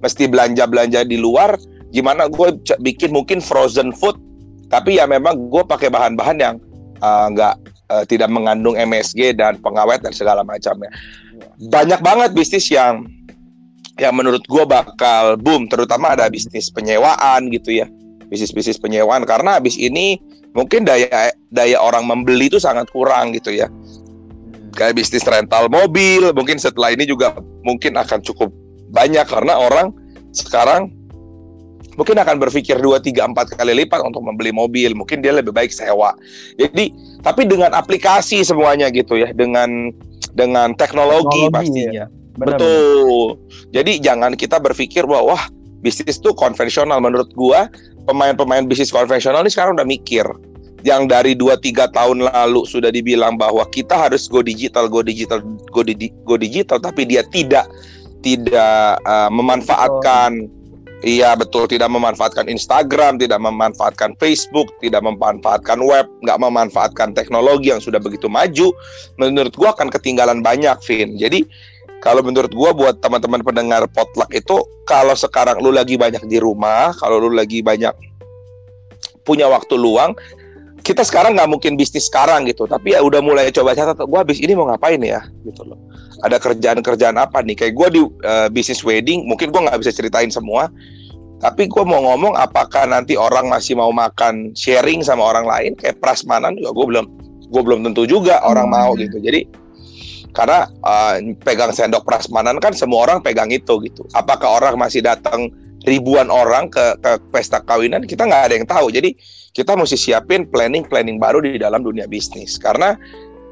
mesti 0.00 0.24
belanja 0.26 0.64
belanja 0.64 1.04
di 1.04 1.20
luar. 1.20 1.60
Gimana 1.92 2.26
gue 2.26 2.56
bikin 2.80 3.12
mungkin 3.12 3.44
frozen 3.44 3.92
food, 3.92 4.16
tapi 4.72 4.96
ya 4.96 5.04
memang 5.04 5.52
gue 5.52 5.62
pakai 5.62 5.92
bahan-bahan 5.92 6.36
yang 6.40 6.56
uh, 7.04 7.28
nggak 7.30 7.54
uh, 7.92 8.04
tidak 8.08 8.32
mengandung 8.32 8.74
MSG 8.74 9.36
dan 9.36 9.60
pengawet 9.60 10.02
dan 10.02 10.16
segala 10.16 10.40
macamnya. 10.42 10.90
Banyak 11.60 12.00
banget 12.00 12.30
bisnis 12.32 12.72
yang 12.72 13.04
yang 13.96 14.12
menurut 14.12 14.44
gue 14.44 14.64
bakal 14.64 15.40
boom, 15.40 15.68
terutama 15.68 16.12
ada 16.16 16.28
bisnis 16.28 16.68
penyewaan 16.68 17.48
gitu 17.48 17.80
ya, 17.80 17.88
bisnis-bisnis 18.28 18.76
penyewaan 18.76 19.24
karena 19.24 19.56
habis 19.56 19.76
ini 19.80 20.20
mungkin 20.52 20.84
daya 20.84 21.32
daya 21.52 21.80
orang 21.80 22.04
membeli 22.04 22.52
itu 22.52 22.60
sangat 22.60 22.88
kurang 22.92 23.32
gitu 23.32 23.52
ya. 23.56 23.68
Kayak 24.76 25.00
bisnis 25.00 25.24
rental 25.24 25.72
mobil, 25.72 26.30
mungkin 26.36 26.60
setelah 26.60 26.92
ini 26.92 27.08
juga 27.08 27.32
mungkin 27.64 27.96
akan 27.96 28.20
cukup 28.20 28.52
banyak 28.92 29.24
karena 29.24 29.56
orang 29.56 29.90
sekarang 30.36 30.92
mungkin 31.96 32.20
akan 32.20 32.36
berpikir 32.36 32.76
2 32.76 33.00
3 33.00 33.32
4 33.32 33.56
kali 33.56 33.72
lipat 33.84 34.04
untuk 34.04 34.20
membeli 34.22 34.52
mobil. 34.52 34.92
Mungkin 34.92 35.24
dia 35.24 35.32
lebih 35.32 35.56
baik 35.56 35.72
sewa. 35.72 36.12
Jadi, 36.60 36.92
tapi 37.24 37.48
dengan 37.48 37.72
aplikasi 37.72 38.44
semuanya 38.44 38.92
gitu 38.92 39.16
ya, 39.16 39.32
dengan 39.32 39.90
dengan 40.36 40.76
teknologi, 40.76 41.48
teknologi 41.48 41.56
pastinya. 41.56 41.92
Ya. 42.04 42.06
Benar, 42.36 42.60
Betul. 42.60 43.40
Jadi 43.72 43.92
jangan 44.04 44.36
kita 44.36 44.60
berpikir 44.60 45.08
bahwa 45.08 45.34
wah 45.34 45.44
bisnis 45.80 46.20
itu 46.20 46.36
konvensional. 46.36 47.00
Menurut 47.00 47.32
gua 47.32 47.72
pemain-pemain 48.04 48.68
bisnis 48.68 48.92
konvensional 48.92 49.40
ini 49.40 49.50
sekarang 49.50 49.80
udah 49.80 49.88
mikir 49.88 50.28
yang 50.86 51.10
dari 51.10 51.34
2-3 51.34 51.90
tahun 51.90 52.30
lalu 52.30 52.62
sudah 52.62 52.94
dibilang 52.94 53.34
bahwa 53.34 53.66
kita 53.74 54.06
harus 54.06 54.30
go 54.30 54.38
digital, 54.38 54.86
go 54.86 55.02
digital, 55.02 55.42
go, 55.74 55.82
di, 55.82 56.14
go 56.22 56.38
digital, 56.38 56.78
tapi 56.78 57.02
dia 57.02 57.26
tidak 57.26 57.66
tidak 58.22 59.02
uh, 59.02 59.26
memanfaatkan 59.34 60.46
Iya 61.04 61.36
betul, 61.36 61.68
tidak 61.68 61.92
memanfaatkan 61.92 62.48
Instagram, 62.48 63.20
tidak 63.20 63.36
memanfaatkan 63.36 64.16
Facebook, 64.16 64.72
tidak 64.80 65.04
memanfaatkan 65.04 65.76
web, 65.84 66.08
nggak 66.24 66.40
memanfaatkan 66.40 67.12
teknologi 67.12 67.68
yang 67.68 67.84
sudah 67.84 68.00
begitu 68.00 68.32
maju. 68.32 68.72
Menurut 69.20 69.52
gua 69.60 69.76
akan 69.76 69.92
ketinggalan 69.92 70.40
banyak, 70.40 70.72
Vin. 70.88 71.20
Jadi 71.20 71.44
kalau 72.00 72.24
menurut 72.24 72.48
gua 72.56 72.72
buat 72.72 72.96
teman-teman 73.04 73.44
pendengar 73.44 73.84
potluck 73.92 74.32
itu 74.32 74.56
kalau 74.88 75.12
sekarang 75.12 75.60
lu 75.60 75.68
lagi 75.68 76.00
banyak 76.00 76.24
di 76.24 76.40
rumah, 76.40 76.96
kalau 76.96 77.28
lu 77.28 77.36
lagi 77.36 77.60
banyak 77.60 77.92
punya 79.28 79.52
waktu 79.52 79.76
luang, 79.76 80.16
kita 80.86 81.02
sekarang 81.02 81.34
nggak 81.34 81.50
mungkin 81.50 81.74
bisnis 81.74 82.06
sekarang 82.06 82.46
gitu, 82.46 82.70
tapi 82.70 82.94
ya 82.94 83.02
udah 83.02 83.18
mulai 83.18 83.50
coba 83.50 83.74
catat, 83.74 83.98
gua 84.06 84.22
habis 84.22 84.38
ini 84.38 84.54
mau 84.54 84.70
ngapain 84.70 85.02
ya, 85.02 85.26
gitu 85.42 85.66
loh. 85.66 85.74
Ada 86.22 86.38
kerjaan-kerjaan 86.38 87.18
apa 87.18 87.42
nih? 87.42 87.58
Kayak 87.58 87.74
gue 87.74 87.88
di 87.90 88.00
uh, 88.06 88.48
bisnis 88.48 88.86
wedding 88.86 89.26
mungkin 89.26 89.50
gue 89.50 89.60
nggak 89.66 89.82
bisa 89.82 89.90
ceritain 89.90 90.30
semua 90.30 90.70
tapi 91.36 91.68
gue 91.68 91.84
mau 91.84 92.00
ngomong 92.00 92.32
apakah 92.32 92.88
nanti 92.88 93.12
orang 93.12 93.52
masih 93.52 93.76
mau 93.76 93.92
makan 93.92 94.56
sharing 94.56 95.04
sama 95.04 95.20
orang 95.20 95.44
lain 95.44 95.72
kayak 95.76 96.00
prasmanan 96.00 96.56
juga 96.56 96.72
gue 96.72 96.86
belum 96.96 97.06
gue 97.52 97.62
belum 97.62 97.80
tentu 97.84 98.08
juga 98.08 98.40
orang 98.42 98.72
mau 98.72 98.96
hmm. 98.96 99.00
gitu. 99.04 99.16
Jadi 99.20 99.40
karena 100.32 100.68
uh, 100.84 101.16
pegang 101.44 101.72
sendok 101.72 102.04
prasmanan 102.04 102.60
kan 102.60 102.72
semua 102.72 103.08
orang 103.08 103.20
pegang 103.20 103.52
itu 103.52 103.80
gitu. 103.84 104.04
Apakah 104.16 104.60
orang 104.60 104.80
masih 104.80 105.04
datang 105.04 105.52
ribuan 105.86 106.28
orang 106.28 106.68
ke, 106.68 106.98
ke 106.98 107.12
pesta 107.30 107.62
kawinan 107.62 108.02
kita 108.04 108.26
nggak 108.26 108.42
ada 108.50 108.54
yang 108.58 108.68
tahu 108.68 108.90
jadi 108.90 109.14
kita 109.54 109.72
mesti 109.72 109.96
siapin 109.96 110.44
planning 110.44 110.84
planning 110.84 111.16
baru 111.16 111.40
di 111.40 111.56
dalam 111.56 111.80
dunia 111.86 112.04
bisnis 112.04 112.60
karena 112.60 112.98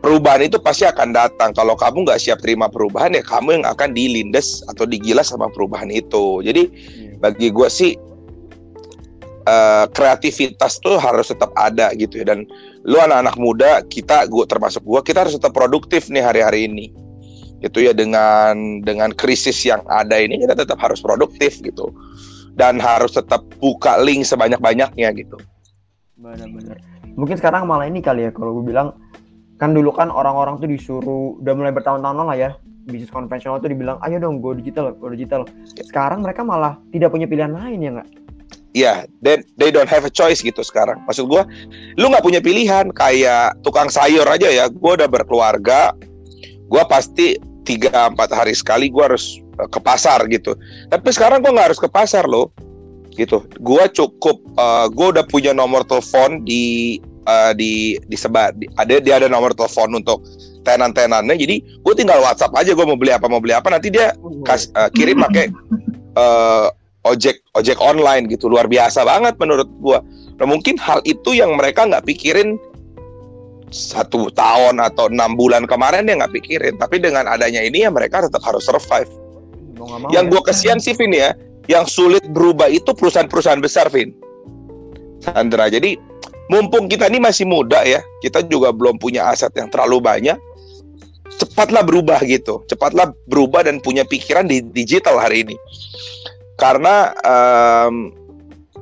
perubahan 0.04 0.44
itu 0.44 0.60
pasti 0.60 0.84
akan 0.84 1.16
datang. 1.16 1.56
Kalau 1.56 1.72
kamu 1.80 2.04
nggak 2.04 2.20
siap 2.20 2.44
terima 2.44 2.68
perubahan 2.68 3.16
ya 3.16 3.24
kamu 3.24 3.56
yang 3.56 3.64
akan 3.64 3.96
dilindes 3.96 4.60
atau 4.68 4.84
digilas 4.84 5.32
sama 5.32 5.48
perubahan 5.48 5.88
itu. 5.88 6.44
Jadi 6.44 6.68
hmm. 6.68 7.24
bagi 7.24 7.48
gue 7.48 7.68
sih 7.72 7.96
uh, 9.48 9.88
kreativitas 9.96 10.76
tuh 10.84 11.00
harus 11.00 11.32
tetap 11.32 11.56
ada 11.56 11.96
gitu 11.96 12.20
ya. 12.20 12.36
Dan 12.36 12.44
lu 12.84 13.00
anak-anak 13.00 13.36
muda 13.40 13.70
kita, 13.88 14.28
gue 14.28 14.44
termasuk 14.44 14.84
gue, 14.84 15.00
kita 15.08 15.24
harus 15.24 15.40
tetap 15.40 15.56
produktif 15.56 16.12
nih 16.12 16.20
hari-hari 16.20 16.68
ini. 16.68 16.92
Gitu 17.64 17.88
ya 17.88 17.96
dengan 17.96 18.84
dengan 18.84 19.08
krisis 19.16 19.64
yang 19.64 19.80
ada 19.88 20.20
ini 20.20 20.36
kita 20.44 20.52
tetap 20.52 20.76
harus 20.84 21.00
produktif 21.00 21.64
gitu. 21.64 21.88
Dan 22.54 22.78
harus 22.78 23.16
tetap 23.16 23.42
buka 23.58 23.98
link 23.98 24.22
sebanyak-banyaknya 24.28 25.08
gitu. 25.16 25.40
Benar-benar. 26.14 26.78
Mungkin 27.16 27.40
sekarang 27.40 27.66
malah 27.66 27.88
ini 27.88 27.98
kali 27.98 28.28
ya 28.28 28.30
kalau 28.30 28.60
gue 28.60 28.70
bilang 28.70 28.94
kan 29.58 29.72
dulu 29.72 29.90
kan 29.94 30.10
orang-orang 30.10 30.58
tuh 30.58 30.68
disuruh 30.70 31.38
udah 31.38 31.54
mulai 31.54 31.72
bertahun-tahun 31.74 32.26
lah 32.26 32.36
ya 32.38 32.50
bisnis 32.84 33.08
konvensional 33.08 33.62
tuh 33.62 33.72
dibilang 33.72 33.96
ayo 34.04 34.20
dong 34.20 34.44
go 34.44 34.52
digital 34.52 34.92
go 34.92 35.08
digital 35.08 35.48
sekarang 35.72 36.20
mereka 36.20 36.44
malah 36.44 36.76
tidak 36.92 37.14
punya 37.14 37.24
pilihan 37.24 37.54
lain 37.54 37.80
ya 37.80 37.90
nggak 38.00 38.10
Iya, 38.74 39.06
yeah, 39.06 39.22
they, 39.22 39.38
they 39.54 39.70
don't 39.70 39.86
have 39.86 40.02
a 40.02 40.10
choice 40.10 40.42
gitu 40.42 40.58
sekarang. 40.66 40.98
Maksud 41.06 41.30
gue, 41.30 41.42
lu 41.94 42.10
nggak 42.10 42.26
punya 42.26 42.42
pilihan 42.42 42.90
kayak 42.90 43.54
tukang 43.62 43.86
sayur 43.86 44.26
aja 44.26 44.50
ya. 44.50 44.66
Gue 44.66 44.98
udah 44.98 45.06
berkeluarga, 45.06 45.94
gue 46.66 46.82
pasti 46.90 47.38
tiga 47.64 48.12
empat 48.12 48.30
hari 48.30 48.52
sekali 48.52 48.92
gue 48.92 49.02
harus 49.02 49.40
eh, 49.58 49.68
ke 49.68 49.80
pasar 49.80 50.24
gitu. 50.28 50.54
Tapi 50.92 51.08
sekarang 51.10 51.40
gue 51.40 51.50
nggak 51.50 51.72
harus 51.72 51.80
ke 51.80 51.88
pasar 51.88 52.28
loh, 52.28 52.52
gitu. 53.16 53.42
Gue 53.58 53.84
cukup, 53.90 54.38
uh, 54.60 54.84
eh, 54.84 54.86
gue 54.92 55.06
udah 55.16 55.24
punya 55.26 55.50
nomor 55.56 55.82
telepon 55.88 56.44
di 56.44 57.00
uh, 57.26 57.52
di 57.56 57.96
disebar 58.08 58.52
di, 58.56 58.68
ada 58.76 59.00
dia 59.00 59.18
ada 59.18 59.28
nomor 59.28 59.56
telepon 59.56 59.96
untuk 59.96 60.22
tenan-tenannya 60.64 61.36
jadi 61.36 61.56
gue 61.60 61.94
tinggal 61.96 62.24
WhatsApp 62.24 62.56
aja 62.56 62.72
gue 62.72 62.86
mau 62.86 62.96
beli 62.96 63.12
apa 63.12 63.28
mau 63.28 63.40
beli 63.40 63.52
apa 63.52 63.68
nanti 63.68 63.92
dia 63.92 64.16
kas, 64.48 64.72
uh, 64.76 64.88
kirim 64.92 65.20
pakai 65.20 65.52
uh, 66.16 66.68
ojek 67.10 67.44
ojek 67.52 67.76
online 67.84 68.24
gitu 68.32 68.48
luar 68.48 68.64
biasa 68.64 69.04
banget 69.04 69.36
menurut 69.36 69.68
gue 69.68 69.98
nah 70.40 70.46
mungkin 70.48 70.80
hal 70.80 71.04
itu 71.04 71.36
yang 71.36 71.52
mereka 71.60 71.84
nggak 71.84 72.08
pikirin 72.08 72.56
satu 73.74 74.30
tahun 74.30 74.78
atau 74.78 75.10
enam 75.10 75.34
bulan 75.34 75.66
kemarin 75.66 76.06
dia 76.06 76.14
nggak 76.14 76.30
pikirin 76.30 76.78
tapi 76.78 77.02
dengan 77.02 77.26
adanya 77.26 77.58
ini 77.58 77.82
ya 77.82 77.90
mereka 77.90 78.22
tetap 78.22 78.40
harus 78.46 78.62
survive 78.62 79.10
yang 80.14 80.30
gue 80.30 80.38
ya. 80.38 80.46
kesian 80.54 80.78
sih 80.78 80.94
Vin 80.94 81.10
ya 81.10 81.34
yang 81.66 81.82
sulit 81.90 82.22
berubah 82.30 82.70
itu 82.70 82.94
perusahaan-perusahaan 82.94 83.58
besar 83.58 83.90
Vin 83.90 84.14
Sandra 85.18 85.66
jadi 85.66 85.98
mumpung 86.48 86.90
kita 86.90 87.08
ini 87.08 87.20
masih 87.22 87.48
muda 87.48 87.80
ya, 87.84 88.04
kita 88.20 88.44
juga 88.44 88.72
belum 88.74 89.00
punya 89.00 89.30
aset 89.32 89.52
yang 89.56 89.72
terlalu 89.72 90.00
banyak. 90.00 90.36
Cepatlah 91.34 91.82
berubah 91.82 92.20
gitu, 92.22 92.62
cepatlah 92.68 93.10
berubah 93.26 93.66
dan 93.66 93.80
punya 93.80 94.04
pikiran 94.04 94.46
di 94.46 94.60
digital 94.60 95.18
hari 95.18 95.42
ini. 95.42 95.56
Karena 96.60 97.10
um, 97.26 98.14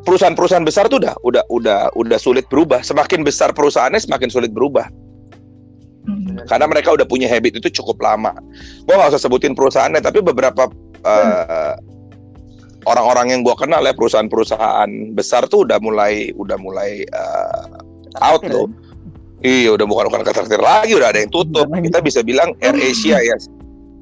perusahaan-perusahaan 0.03 0.67
besar 0.67 0.91
tuh 0.91 1.03
udah 1.03 1.15
udah 1.23 1.45
udah 1.49 1.81
udah 1.95 2.19
sulit 2.19 2.47
berubah. 2.51 2.83
Semakin 2.83 3.23
besar 3.23 3.55
perusahaannya 3.55 4.03
semakin 4.03 4.29
sulit 4.29 4.51
berubah. 4.51 4.87
Hmm. 6.03 6.43
Karena 6.51 6.67
mereka 6.67 6.95
udah 6.95 7.07
punya 7.07 7.31
habit 7.31 7.63
itu 7.63 7.83
cukup 7.83 8.03
lama. 8.03 8.35
Gue 8.87 8.95
nggak 8.99 9.15
usah 9.15 9.23
sebutin 9.23 9.55
perusahaannya, 9.55 10.03
tapi 10.03 10.19
beberapa 10.19 10.67
uh, 11.07 11.75
orang-orang 12.87 13.31
yang 13.31 13.41
gue 13.47 13.55
kenal 13.55 13.83
ya 13.87 13.95
perusahaan-perusahaan 13.95 14.91
besar 15.15 15.47
tuh 15.47 15.63
udah 15.63 15.79
mulai 15.79 16.35
udah 16.35 16.59
mulai 16.59 17.07
uh, 17.15 17.79
out 18.19 18.43
loh. 18.51 18.67
Iya 19.43 19.75
udah 19.75 19.87
bukan 19.87 20.07
bukan 20.07 20.23
ketraktir 20.23 20.63
lagi 20.63 20.95
udah 20.95 21.11
ada 21.11 21.19
yang 21.23 21.31
tutup. 21.31 21.67
Kita 21.67 21.99
bisa 22.03 22.23
bilang 22.23 22.55
Air 22.63 22.79
Asia 22.79 23.19
ya. 23.23 23.35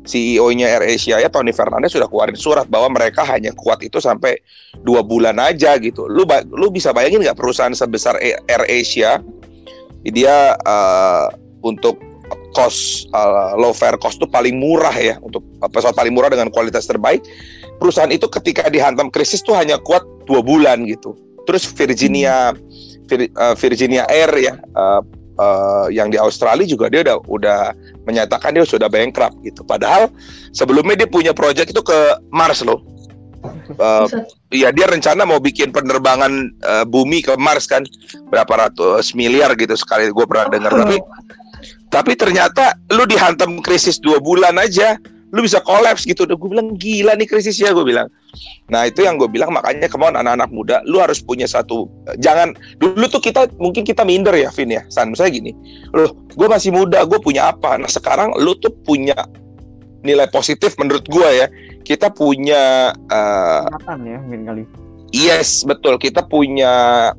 CEO-nya 0.08 0.80
AirAsia 0.80 1.20
ya 1.20 1.28
Tony 1.28 1.52
Fernandez 1.52 1.92
sudah 1.92 2.08
keluarin 2.08 2.38
surat 2.38 2.64
bahwa 2.72 2.96
mereka 2.96 3.20
hanya 3.28 3.52
kuat 3.52 3.84
itu 3.84 4.00
sampai 4.00 4.40
dua 4.80 5.04
bulan 5.04 5.36
aja 5.36 5.76
gitu. 5.76 6.08
Lu 6.08 6.24
lu 6.48 6.72
bisa 6.72 6.96
bayangin 6.96 7.20
nggak 7.20 7.36
perusahaan 7.36 7.72
sebesar 7.76 8.16
AirAsia 8.48 9.20
dia 10.08 10.56
uh, 10.64 11.28
untuk 11.60 12.00
cost 12.56 13.06
uh, 13.12 13.54
low 13.54 13.70
fare 13.76 14.00
cost 14.00 14.18
itu 14.18 14.26
paling 14.26 14.58
murah 14.58 14.94
ya 14.96 15.20
untuk 15.20 15.44
pesawat 15.60 15.94
paling 15.94 16.16
murah 16.16 16.32
dengan 16.32 16.48
kualitas 16.48 16.88
terbaik. 16.88 17.20
Perusahaan 17.76 18.12
itu 18.12 18.28
ketika 18.28 18.68
dihantam 18.72 19.12
krisis 19.12 19.44
tuh 19.44 19.56
hanya 19.56 19.76
kuat 19.80 20.02
dua 20.24 20.40
bulan 20.40 20.88
gitu. 20.88 21.12
Terus 21.44 21.68
Virginia 21.76 22.56
Vir, 23.10 23.28
uh, 23.36 23.58
Virginia 23.58 24.06
Air 24.08 24.30
ya 24.38 24.54
uh, 25.38 25.86
yang 25.92 26.10
di 26.10 26.18
Australia 26.18 26.66
juga 26.66 26.90
dia 26.90 27.06
udah 27.06 27.18
udah 27.28 27.60
menyatakan 28.08 28.56
dia 28.56 28.66
sudah 28.66 28.90
bankrupt 28.90 29.36
gitu. 29.44 29.62
Padahal 29.62 30.10
sebelumnya 30.50 31.04
dia 31.04 31.08
punya 31.10 31.32
proyek 31.36 31.70
itu 31.70 31.82
ke 31.84 31.98
Mars 32.32 32.64
loh. 32.64 32.82
Uh, 33.80 34.04
ya 34.52 34.68
dia 34.68 34.84
rencana 34.84 35.24
mau 35.24 35.40
bikin 35.40 35.72
penerbangan 35.72 36.52
uh, 36.66 36.84
bumi 36.84 37.22
ke 37.22 37.36
Mars 37.38 37.70
kan. 37.70 37.86
Berapa 38.32 38.68
ratus 38.68 39.14
miliar 39.14 39.54
gitu 39.54 39.76
sekali 39.78 40.10
gue 40.10 40.26
pernah 40.26 40.50
dengar. 40.50 40.72
Tapi 40.74 40.96
tapi 41.90 42.12
ternyata 42.14 42.78
lu 42.94 43.02
dihantam 43.04 43.58
krisis 43.60 43.98
dua 43.98 44.22
bulan 44.22 44.56
aja 44.56 44.96
lu 45.30 45.40
bisa 45.46 45.62
kolaps 45.62 46.02
gitu. 46.06 46.26
Udah 46.26 46.36
gue 46.36 46.48
bilang 46.50 46.74
gila 46.74 47.14
nih 47.14 47.26
krisisnya 47.26 47.70
gue 47.70 47.86
bilang. 47.86 48.10
Nah 48.70 48.86
itu 48.86 49.02
yang 49.02 49.18
gue 49.18 49.26
bilang 49.30 49.50
makanya 49.50 49.86
kemauan 49.90 50.18
anak-anak 50.18 50.50
muda 50.50 50.76
lu 50.86 51.02
harus 51.02 51.18
punya 51.18 51.50
satu 51.50 51.90
jangan 52.22 52.54
dulu 52.78 53.10
tuh 53.10 53.18
kita 53.18 53.50
mungkin 53.58 53.82
kita 53.82 54.06
minder 54.06 54.34
ya 54.34 54.50
Vin 54.54 54.70
ya. 54.74 54.82
San 54.90 55.14
misalnya 55.14 55.32
gini 55.42 55.52
loh 55.94 56.14
gue 56.34 56.48
masih 56.50 56.70
muda 56.74 57.02
gue 57.06 57.18
punya 57.22 57.50
apa? 57.54 57.78
Nah 57.78 57.90
sekarang 57.90 58.34
lu 58.38 58.54
tuh 58.58 58.74
punya 58.86 59.16
nilai 60.02 60.26
positif 60.30 60.74
menurut 60.78 61.06
gue 61.06 61.28
ya. 61.30 61.46
Kita 61.80 62.12
punya 62.12 62.94
uh, 62.94 63.66
ya 63.86 64.18
mungkin 64.22 64.42
kali. 64.46 64.62
Yes 65.10 65.66
betul. 65.66 65.98
Kita 65.98 66.22
punya 66.26 67.10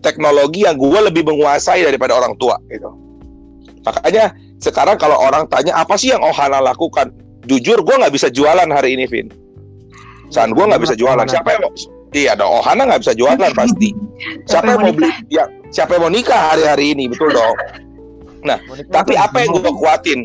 teknologi 0.00 0.64
yang 0.64 0.78
gue 0.78 1.00
lebih 1.10 1.26
menguasai 1.26 1.84
daripada 1.84 2.16
orang 2.16 2.36
tua 2.36 2.56
gitu. 2.70 2.92
Makanya 3.82 4.36
sekarang 4.58 4.98
kalau 4.98 5.16
orang 5.16 5.46
tanya 5.46 5.78
apa 5.78 5.94
sih 5.94 6.10
yang 6.10 6.22
Ohana 6.22 6.58
lakukan 6.58 7.14
jujur 7.48 7.80
gue 7.80 7.94
nggak 7.96 8.12
bisa 8.12 8.28
jualan 8.28 8.68
hari 8.68 8.94
ini 8.94 9.08
Vin. 9.08 9.32
San 10.28 10.52
gue 10.52 10.64
nggak 10.64 10.82
bisa 10.84 10.94
jualan. 10.94 11.24
siapa 11.24 11.56
yang 11.56 11.62
mau 11.64 11.72
iya 12.12 12.32
dong. 12.36 12.52
Ohana 12.52 12.84
nggak 12.84 13.02
bisa 13.02 13.14
jualan 13.16 13.52
pasti. 13.60 13.90
Siapa 14.44 14.76
yang 14.76 14.80
mau 14.84 14.92
beli? 14.92 15.10
Ya 15.32 15.44
siapa 15.72 15.96
yang 15.96 16.02
mau 16.08 16.12
nikah 16.12 16.54
hari-hari 16.54 16.92
ini 16.92 17.08
betul 17.08 17.32
dong. 17.32 17.56
Nah 18.44 18.60
tapi 18.92 19.16
apa 19.16 19.40
yang 19.40 19.56
gue 19.56 19.72
kuatin? 19.72 20.20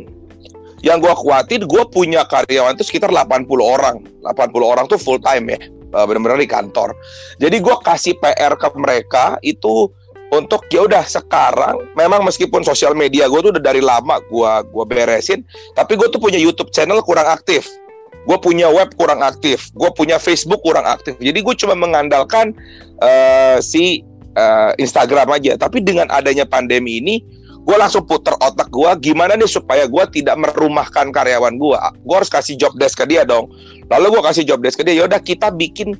Yang 0.83 1.07
gue 1.07 1.13
kuatin 1.15 1.61
gue 1.63 1.83
punya 1.87 2.27
karyawan 2.27 2.75
itu 2.75 2.83
sekitar 2.83 3.07
80 3.07 3.47
orang. 3.63 4.03
80 4.27 4.27
orang 4.59 4.85
tuh 4.91 4.99
full 4.99 5.17
time 5.23 5.55
ya. 5.55 5.59
Eh, 5.93 6.05
benar-benar 6.09 6.41
di 6.41 6.49
kantor. 6.49 6.97
Jadi 7.37 7.61
gue 7.61 7.75
kasih 7.85 8.17
PR 8.17 8.57
ke 8.57 8.67
mereka 8.75 9.37
itu 9.45 9.93
untuk 10.33 10.65
ya 10.73 10.89
udah 10.89 11.05
sekarang 11.05 11.77
memang 11.93 12.25
meskipun 12.25 12.65
sosial 12.65 12.97
media 12.97 13.29
gue 13.29 13.39
tuh 13.39 13.53
udah 13.53 13.63
dari 13.63 13.79
lama 13.79 14.17
gue 14.25 14.51
gua 14.73 14.83
beresin 14.89 15.45
tapi 15.77 15.93
gue 15.93 16.09
tuh 16.09 16.17
punya 16.17 16.41
YouTube 16.41 16.73
channel 16.73 16.99
kurang 17.05 17.29
aktif. 17.29 17.69
Gue 18.23 18.39
punya 18.39 18.71
web 18.71 18.95
kurang 18.95 19.19
aktif 19.19 19.69
gue 19.75 19.89
punya 19.93 20.17
Facebook 20.17 20.63
kurang 20.65 20.87
aktif. 20.87 21.13
Jadi 21.21 21.43
gue 21.43 21.55
cuma 21.59 21.75
mengandalkan 21.77 22.55
uh, 23.03 23.59
si 23.59 24.01
uh, 24.39 24.71
Instagram 24.79 25.27
aja. 25.37 25.59
Tapi 25.59 25.83
dengan 25.83 26.07
adanya 26.09 26.47
pandemi 26.47 27.03
ini 27.03 27.19
gue 27.63 27.75
langsung 27.79 28.03
puter 28.03 28.35
otak 28.43 28.67
gue 28.71 28.91
gimana 28.99 29.39
nih 29.39 29.47
supaya 29.47 29.87
gue 29.87 30.03
tidak 30.11 30.35
merumahkan 30.35 31.15
karyawan 31.15 31.55
gue 31.55 31.79
gue 31.79 32.15
harus 32.15 32.27
kasih 32.27 32.59
job 32.59 32.73
desk 32.79 33.03
ke 33.03 33.05
dia 33.07 33.27
dong. 33.27 33.51
Lalu 33.91 34.19
gue 34.19 34.23
kasih 34.23 34.43
job 34.47 34.63
desk 34.63 34.79
ke 34.79 34.87
dia 34.87 35.03
yaudah 35.03 35.19
kita 35.19 35.51
bikin 35.51 35.95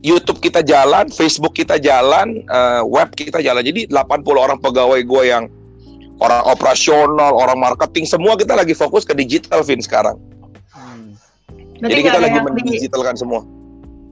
YouTube 0.00 0.40
kita 0.40 0.64
jalan, 0.64 1.12
Facebook 1.12 1.52
kita 1.52 1.76
jalan, 1.76 2.40
uh, 2.48 2.80
web 2.88 3.12
kita 3.12 3.44
jalan. 3.44 3.60
Jadi 3.60 3.84
80 3.92 4.24
orang 4.32 4.58
pegawai 4.60 5.00
gue 5.04 5.22
yang 5.28 5.44
orang 6.20 6.40
operasional, 6.48 7.36
orang 7.36 7.60
marketing, 7.60 8.08
semua 8.08 8.36
kita 8.36 8.56
lagi 8.56 8.72
fokus 8.72 9.04
ke 9.04 9.12
digital, 9.12 9.60
Vin, 9.60 9.80
sekarang. 9.80 10.16
Hmm. 10.72 11.16
Jadi 11.84 12.00
kita 12.00 12.18
lagi 12.20 12.38
mendigitalkan 12.40 13.16
di... 13.16 13.20
semua. 13.20 13.40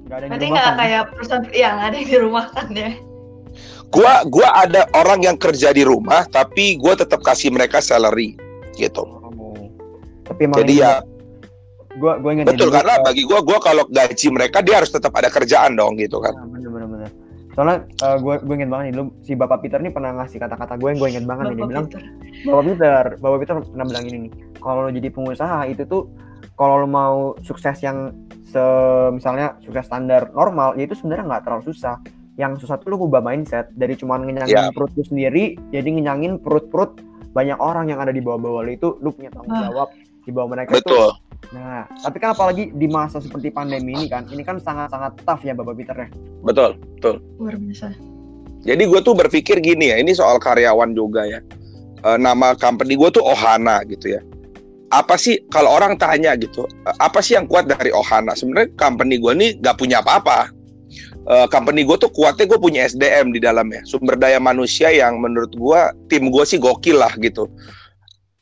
Berarti 0.08 0.46
nggak 0.48 0.70
kayak 0.80 1.02
perusahaan 1.12 1.44
yang 1.52 1.76
ada 1.76 1.96
yang 2.00 2.08
dirumahkan 2.08 2.66
ya? 2.72 2.90
Gua, 3.92 4.24
gua 4.28 4.48
ada 4.56 4.88
orang 4.96 5.24
yang 5.24 5.36
kerja 5.36 5.72
di 5.72 5.84
rumah, 5.84 6.24
tapi 6.28 6.76
gue 6.76 6.94
tetap 6.96 7.24
kasih 7.24 7.52
mereka 7.52 7.80
salary, 7.80 8.36
gitu. 8.76 9.04
Oh. 9.04 9.68
Tapi 10.28 10.48
Jadi 10.48 10.84
ya 10.84 11.00
gua 11.98 12.12
gua 12.22 12.30
ingat 12.32 12.46
betul 12.54 12.70
karena 12.70 12.94
bagi 13.02 13.22
gua 13.26 13.40
gua 13.42 13.58
kalau 13.58 13.84
gaji 13.90 14.28
mereka 14.30 14.62
dia 14.62 14.80
harus 14.80 14.90
tetap 14.94 15.12
ada 15.18 15.28
kerjaan 15.28 15.74
dong 15.74 15.98
gitu 15.98 16.22
kan 16.22 16.32
nah, 16.32 16.46
bener 16.46 16.70
bener 16.70 16.88
bener 16.88 17.10
soalnya 17.58 17.78
uh, 18.06 18.16
gua 18.22 18.38
gua 18.38 18.54
ingat 18.54 18.70
banget 18.70 18.84
nih 18.86 18.94
lu 18.94 19.04
si 19.26 19.32
bapak 19.34 19.58
Peter 19.66 19.82
nih 19.82 19.90
pernah 19.90 20.14
ngasih 20.14 20.38
kata-kata 20.38 20.78
gue 20.78 20.88
yang 20.94 20.98
gue 21.02 21.08
ingat 21.10 21.26
banget 21.26 21.44
bapak 21.44 21.50
nih 21.50 21.58
dia 21.58 21.66
bilang 21.66 21.86
bapak 22.46 22.62
Peter 22.70 23.04
bapak 23.18 23.38
Peter 23.42 23.54
pernah 23.66 23.86
bilang 23.90 24.04
ini 24.06 24.18
nih 24.26 24.32
kalau 24.62 24.80
lo 24.86 24.90
jadi 24.94 25.08
pengusaha 25.10 25.58
itu 25.66 25.82
tuh 25.90 26.02
kalau 26.54 26.74
lo 26.82 26.88
mau 26.90 27.16
sukses 27.42 27.78
yang 27.82 28.14
se 28.46 28.62
misalnya 29.10 29.58
sukses 29.60 29.84
standar 29.90 30.30
normal 30.32 30.78
ya 30.78 30.86
itu 30.86 30.94
sebenarnya 30.96 31.24
nggak 31.28 31.42
terlalu 31.44 31.64
susah 31.68 31.98
yang 32.38 32.54
susah 32.54 32.78
tuh 32.78 32.94
lo 32.94 33.02
ubah 33.02 33.20
mindset 33.20 33.74
dari 33.74 33.98
cuma 33.98 34.16
ngenyangin 34.22 34.54
yeah. 34.54 34.70
perut 34.70 34.94
lu 34.94 35.02
sendiri 35.02 35.58
jadi 35.74 35.88
ngenyangin 35.90 36.38
perut-perut 36.38 37.02
banyak 37.34 37.58
orang 37.58 37.90
yang 37.90 37.98
ada 37.98 38.14
di 38.14 38.22
bawah-bawah 38.22 38.62
lo 38.64 38.70
itu 38.70 38.88
lu 39.02 39.10
punya 39.10 39.34
tanggung 39.34 39.58
ah. 39.58 39.66
jawab 39.66 39.88
di 40.22 40.30
bawah 40.30 40.48
mereka 40.54 40.78
Betul. 40.78 41.10
itu 41.10 41.27
Nah, 41.48 41.88
tapi 42.04 42.20
kan 42.20 42.36
apalagi 42.36 42.76
di 42.76 42.84
masa 42.84 43.24
seperti 43.24 43.48
pandemi 43.48 43.96
ini 43.96 44.06
kan, 44.12 44.28
ini 44.28 44.44
kan 44.44 44.60
sangat-sangat 44.60 45.16
tough 45.24 45.40
ya 45.40 45.56
Bapak 45.56 45.80
Peter 45.80 45.96
ya. 45.96 46.08
Betul, 46.44 46.76
betul. 47.00 47.24
Luar 47.40 47.56
biasa. 47.56 47.96
Jadi 48.68 48.82
gue 48.84 49.00
tuh 49.00 49.16
berpikir 49.16 49.56
gini 49.64 49.88
ya, 49.88 49.96
ini 49.96 50.12
soal 50.12 50.36
karyawan 50.36 50.92
juga 50.92 51.24
ya. 51.24 51.40
E, 52.04 52.08
nama 52.20 52.52
company 52.52 53.00
gue 53.00 53.08
tuh 53.08 53.24
Ohana 53.24 53.80
gitu 53.88 54.18
ya. 54.18 54.20
Apa 54.92 55.16
sih 55.16 55.40
kalau 55.48 55.72
orang 55.72 55.96
tanya 55.96 56.36
gitu, 56.36 56.68
e, 56.84 56.90
apa 57.00 57.24
sih 57.24 57.32
yang 57.38 57.48
kuat 57.48 57.64
dari 57.64 57.88
Ohana? 57.96 58.36
Sebenarnya 58.36 58.68
company 58.76 59.16
gue 59.16 59.32
nih 59.32 59.50
gak 59.64 59.80
punya 59.80 60.04
apa-apa. 60.04 60.52
E, 61.24 61.34
company 61.48 61.80
gue 61.88 61.96
tuh 61.96 62.12
kuatnya 62.12 62.44
gue 62.44 62.60
punya 62.60 62.84
SDM 62.84 63.32
di 63.32 63.40
dalamnya, 63.40 63.80
sumber 63.88 64.20
daya 64.20 64.36
manusia 64.36 64.92
yang 64.92 65.16
menurut 65.16 65.54
gue 65.56 65.80
tim 66.12 66.28
gue 66.28 66.44
sih 66.44 66.60
gokil 66.60 67.00
lah 67.00 67.14
gitu 67.24 67.48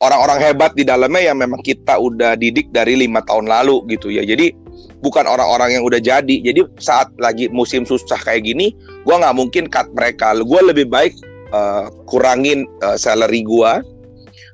orang-orang 0.01 0.39
hebat 0.41 0.71
di 0.77 0.85
dalamnya 0.85 1.33
yang 1.33 1.37
memang 1.41 1.61
kita 1.65 1.97
udah 1.97 2.37
didik 2.37 2.69
dari 2.69 2.93
lima 2.97 3.25
tahun 3.25 3.49
lalu 3.49 3.85
gitu 3.89 4.13
ya. 4.13 4.21
Jadi 4.21 4.53
bukan 5.01 5.25
orang-orang 5.25 5.79
yang 5.79 5.83
udah 5.85 5.97
jadi. 5.97 6.35
Jadi 6.41 6.61
saat 6.77 7.09
lagi 7.17 7.49
musim 7.49 7.85
susah 7.85 8.19
kayak 8.21 8.45
gini 8.45 8.73
gue 8.77 9.15
nggak 9.15 9.35
mungkin 9.37 9.65
cut 9.69 9.89
mereka. 9.97 10.37
Gue 10.37 10.61
lebih 10.61 10.89
baik 10.89 11.17
uh, 11.53 11.89
kurangin 12.05 12.69
uh, 12.85 12.97
salary 12.97 13.41
gue 13.41 13.97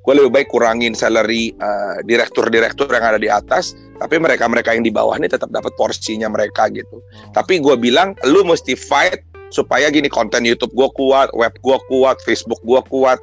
gue 0.03 0.19
lebih 0.19 0.35
baik 0.35 0.51
kurangin 0.51 0.91
salary 0.91 1.55
uh, 1.63 1.95
direktur-direktur 2.03 2.91
yang 2.91 3.07
ada 3.07 3.19
di 3.19 3.31
atas. 3.31 3.71
Tapi 4.03 4.19
mereka-mereka 4.19 4.75
yang 4.75 4.83
di 4.83 4.91
bawah 4.91 5.15
ini 5.15 5.31
tetap 5.31 5.47
dapat 5.47 5.71
porsinya 5.79 6.27
mereka 6.27 6.67
gitu. 6.67 6.99
Hmm. 6.99 7.31
tapi 7.31 7.63
gue 7.63 7.75
bilang 7.79 8.11
lu 8.27 8.43
mesti 8.43 8.75
fight 8.75 9.23
supaya 9.53 9.87
gini 9.93 10.09
konten 10.09 10.43
YouTube 10.43 10.73
gue 10.73 10.89
kuat, 10.97 11.29
web 11.37 11.53
gue 11.61 11.77
kuat, 11.87 12.17
Facebook 12.25 12.59
gue 12.65 12.81
kuat, 12.89 13.21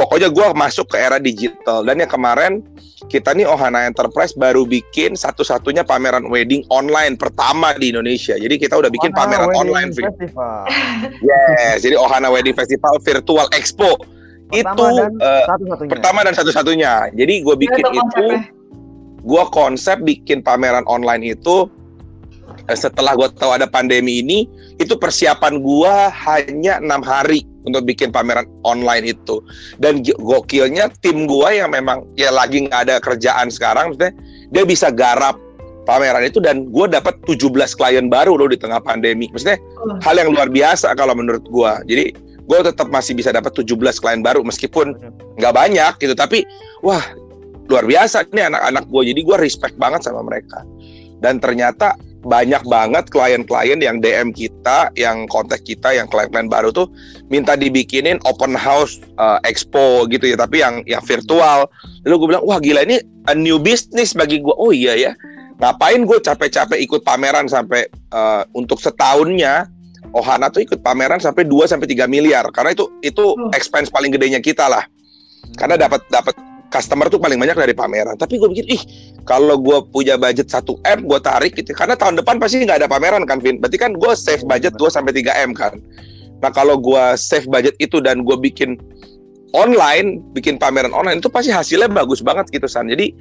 pokoknya 0.00 0.32
gue 0.32 0.46
masuk 0.56 0.88
ke 0.88 0.96
era 0.96 1.20
digital 1.20 1.84
dan 1.84 2.00
yang 2.00 2.08
kemarin 2.08 2.64
kita 3.12 3.36
nih 3.36 3.44
Ohana 3.44 3.84
Enterprise 3.84 4.32
baru 4.32 4.64
bikin 4.64 5.12
satu-satunya 5.12 5.84
pameran 5.84 6.32
wedding 6.32 6.64
online 6.72 7.20
pertama 7.20 7.76
di 7.76 7.92
Indonesia. 7.92 8.40
Jadi 8.40 8.56
kita 8.56 8.80
udah 8.80 8.88
bikin 8.88 9.12
Ohana 9.12 9.20
pameran 9.20 9.46
wedding 9.52 9.60
online. 9.60 9.90
Festival. 9.92 10.64
yes, 11.28 11.76
jadi 11.84 11.96
Ohana 12.00 12.28
Wedding 12.32 12.56
Festival 12.56 12.96
Virtual 13.04 13.46
Expo 13.52 14.00
pertama 14.50 14.74
itu 14.74 14.84
dan 14.98 15.12
uh, 15.22 15.44
satu 15.46 15.64
pertama 15.86 16.18
dan 16.26 16.34
satu-satunya. 16.34 16.92
Jadi 17.14 17.34
gue 17.44 17.56
bikin 17.60 17.84
itu, 17.84 18.00
itu 18.00 18.26
gue 19.20 19.44
konsep 19.52 20.00
bikin 20.02 20.40
pameran 20.40 20.82
online 20.88 21.36
itu 21.36 21.68
eh, 22.66 22.78
setelah 22.78 23.14
gue 23.14 23.28
tahu 23.36 23.52
ada 23.54 23.68
pandemi 23.68 24.24
ini, 24.24 24.48
itu 24.80 24.96
persiapan 24.96 25.60
gue 25.60 25.94
hanya 26.26 26.82
enam 26.82 27.04
hari 27.04 27.46
untuk 27.64 27.84
bikin 27.84 28.08
pameran 28.12 28.48
online 28.64 29.16
itu. 29.16 29.40
Dan 29.76 30.04
gokilnya 30.04 30.88
tim 31.04 31.28
gua 31.28 31.52
yang 31.52 31.72
memang 31.72 32.04
ya 32.16 32.32
lagi 32.32 32.66
nggak 32.66 32.80
ada 32.88 32.96
kerjaan 33.00 33.48
sekarang 33.52 33.92
maksudnya 33.92 34.12
dia 34.50 34.64
bisa 34.66 34.88
garap 34.90 35.36
pameran 35.88 36.22
itu 36.22 36.38
dan 36.38 36.68
gue 36.70 36.86
dapat 36.86 37.18
17 37.26 37.50
klien 37.74 38.06
baru 38.06 38.36
loh 38.38 38.46
di 38.46 38.54
tengah 38.54 38.78
pandemi. 38.78 39.26
Maksudnya 39.32 39.58
oh. 39.82 39.98
hal 40.04 40.14
yang 40.20 40.30
luar 40.30 40.46
biasa 40.46 40.94
kalau 40.94 41.16
menurut 41.16 41.42
gue 41.48 41.72
jadi 41.90 42.04
gue 42.46 42.58
tetap 42.66 42.90
masih 42.90 43.14
bisa 43.14 43.30
dapat 43.34 43.54
17 43.54 43.74
klien 43.98 44.20
baru 44.22 44.46
meskipun 44.46 44.94
nggak 45.40 45.54
banyak 45.54 45.92
gitu. 45.98 46.14
Tapi 46.14 46.46
wah 46.86 47.02
luar 47.70 47.86
biasa 47.86 48.26
ini 48.34 48.42
anak-anak 48.50 48.84
gue 48.90 49.02
jadi 49.14 49.20
gue 49.22 49.36
respect 49.42 49.74
banget 49.78 50.06
sama 50.06 50.22
mereka. 50.22 50.62
Dan 51.20 51.42
ternyata 51.42 51.98
banyak 52.20 52.60
banget 52.68 53.08
klien-klien 53.08 53.80
yang 53.80 54.00
DM 54.04 54.36
kita, 54.36 54.92
yang 54.96 55.24
kontak 55.32 55.64
kita, 55.64 55.96
yang 55.96 56.04
klien-klien 56.04 56.52
baru 56.52 56.68
tuh 56.68 56.88
minta 57.32 57.56
dibikinin 57.56 58.20
open 58.28 58.52
house 58.52 59.00
uh, 59.16 59.40
expo 59.48 60.04
gitu 60.12 60.28
ya, 60.28 60.36
tapi 60.36 60.60
yang 60.60 60.84
yang 60.84 61.00
virtual. 61.04 61.64
Lalu 62.04 62.14
gue 62.20 62.28
bilang, 62.36 62.44
wah 62.44 62.60
gila 62.60 62.84
ini 62.84 63.00
a 63.28 63.34
new 63.36 63.56
business 63.56 64.12
bagi 64.12 64.40
gue. 64.44 64.54
Oh 64.60 64.72
iya 64.72 64.96
ya, 64.96 65.12
ngapain 65.60 66.04
gue 66.04 66.18
capek-capek 66.20 66.78
ikut 66.80 67.00
pameran 67.04 67.48
sampai 67.48 67.88
uh, 68.12 68.44
untuk 68.52 68.80
setahunnya 68.80 69.68
Ohana 70.10 70.50
tuh 70.50 70.66
ikut 70.66 70.82
pameran 70.82 71.22
sampai 71.22 71.46
2 71.46 71.70
sampai 71.70 71.86
3 71.86 72.10
miliar 72.10 72.42
karena 72.50 72.74
itu 72.74 72.90
itu 73.04 73.22
hmm. 73.22 73.54
expense 73.54 73.92
paling 73.92 74.10
gedenya 74.10 74.42
kita 74.42 74.66
lah. 74.66 74.82
Karena 75.54 75.78
dapat 75.78 76.02
dapat 76.10 76.34
customer 76.70 77.10
tuh 77.10 77.18
paling 77.18 77.36
banyak 77.36 77.58
dari 77.58 77.74
pameran. 77.74 78.14
Tapi 78.16 78.38
gue 78.38 78.48
pikir, 78.54 78.66
ih 78.70 78.82
kalau 79.26 79.58
gue 79.58 79.82
punya 79.90 80.14
budget 80.16 80.48
1 80.48 80.64
M, 80.86 80.98
gue 81.04 81.20
tarik 81.20 81.52
gitu. 81.58 81.74
Karena 81.74 81.98
tahun 81.98 82.22
depan 82.22 82.38
pasti 82.38 82.62
nggak 82.62 82.86
ada 82.86 82.88
pameran 82.88 83.26
kan, 83.26 83.42
Vin. 83.42 83.58
Berarti 83.58 83.76
kan 83.76 83.92
gue 83.98 84.12
save 84.14 84.46
budget 84.46 84.78
2 84.78 84.86
sampai 84.88 85.12
3 85.12 85.44
M 85.44 85.52
kan. 85.52 85.76
Nah 86.40 86.50
kalau 86.54 86.80
gue 86.80 87.04
save 87.18 87.44
budget 87.50 87.76
itu 87.82 88.00
dan 88.00 88.24
gue 88.24 88.36
bikin 88.38 88.80
online, 89.52 90.22
bikin 90.32 90.56
pameran 90.56 90.94
online 90.94 91.18
itu 91.18 91.28
pasti 91.28 91.50
hasilnya 91.52 91.90
bagus 91.90 92.22
banget 92.24 92.48
gitu 92.54 92.70
San. 92.70 92.88
Jadi 92.88 93.12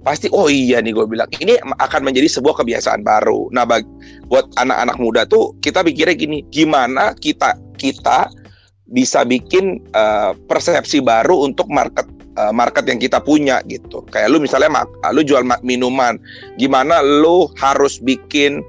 pasti 0.00 0.32
oh 0.32 0.48
iya 0.48 0.80
nih 0.80 0.96
gue 0.96 1.04
bilang 1.04 1.28
ini 1.44 1.60
akan 1.60 2.00
menjadi 2.04 2.28
sebuah 2.30 2.62
kebiasaan 2.62 3.02
baru. 3.02 3.50
Nah 3.50 3.66
bag, 3.66 3.84
buat 4.28 4.48
anak-anak 4.60 4.96
muda 5.00 5.22
tuh 5.26 5.56
kita 5.64 5.82
pikirnya 5.82 6.16
gini, 6.16 6.38
gimana 6.52 7.16
kita 7.18 7.56
kita 7.80 8.28
bisa 8.90 9.22
bikin 9.22 9.78
uh, 9.94 10.34
persepsi 10.50 10.98
baru 10.98 11.46
untuk 11.46 11.70
market 11.70 12.06
uh, 12.38 12.52
market 12.54 12.86
yang 12.86 13.00
kita 13.00 13.18
punya 13.18 13.64
gitu. 13.66 14.04
Kayak 14.12 14.30
lu 14.30 14.38
misalnya 14.38 14.70
mak, 14.70 14.90
lu 15.10 15.24
jual 15.24 15.42
minuman, 15.64 16.20
gimana 16.60 17.02
lu 17.02 17.50
harus 17.58 17.98
bikin 17.98 18.62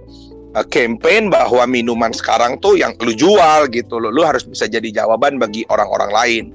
uh, 0.57 0.65
campaign 0.65 1.29
bahwa 1.29 1.67
minuman 1.69 2.15
sekarang 2.15 2.57
tuh 2.63 2.79
yang 2.79 2.95
lu 3.03 3.13
jual 3.13 3.67
gitu 3.69 3.99
lu, 4.01 4.09
lu 4.09 4.23
harus 4.25 4.47
bisa 4.47 4.65
jadi 4.65 5.03
jawaban 5.03 5.37
bagi 5.37 5.67
orang-orang 5.69 6.11
lain. 6.11 6.45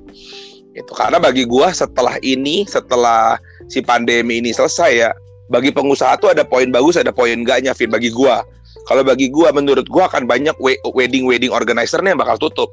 Itu 0.76 0.92
karena 0.92 1.16
bagi 1.16 1.48
gua 1.48 1.72
setelah 1.72 2.20
ini, 2.20 2.68
setelah 2.68 3.40
si 3.70 3.80
pandemi 3.80 4.44
ini 4.44 4.52
selesai 4.52 4.92
ya, 4.92 5.10
bagi 5.48 5.72
pengusaha 5.72 6.20
tuh 6.20 6.36
ada 6.36 6.44
poin 6.44 6.68
bagus, 6.68 7.00
ada 7.00 7.14
poin 7.14 7.32
enggaknya, 7.32 7.72
Fit, 7.72 7.88
bagi 7.88 8.12
gua. 8.12 8.44
Kalau 8.84 9.02
bagi 9.02 9.32
gua, 9.32 9.50
menurut 9.56 9.88
gua 9.88 10.06
akan 10.06 10.28
banyak 10.28 10.54
wedding-wedding 10.84 11.48
organizer 11.48 11.98
yang 12.04 12.20
bakal 12.20 12.36
tutup. 12.36 12.68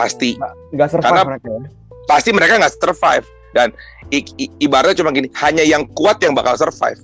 Pasti. 0.00 0.40
Nggak 0.72 0.88
survive 0.96 1.06
Karena 1.12 1.22
mereka 1.28 1.48
ya? 1.52 1.60
Pasti 2.08 2.32
mereka 2.32 2.56
nggak 2.56 2.74
survive. 2.80 3.26
Dan 3.52 3.72
i, 4.08 4.24
i, 4.40 4.48
ibaratnya 4.64 4.96
cuma 5.04 5.12
gini, 5.12 5.28
hanya 5.36 5.62
yang 5.64 5.84
kuat 5.92 6.18
yang 6.24 6.32
bakal 6.32 6.56
survive. 6.56 6.98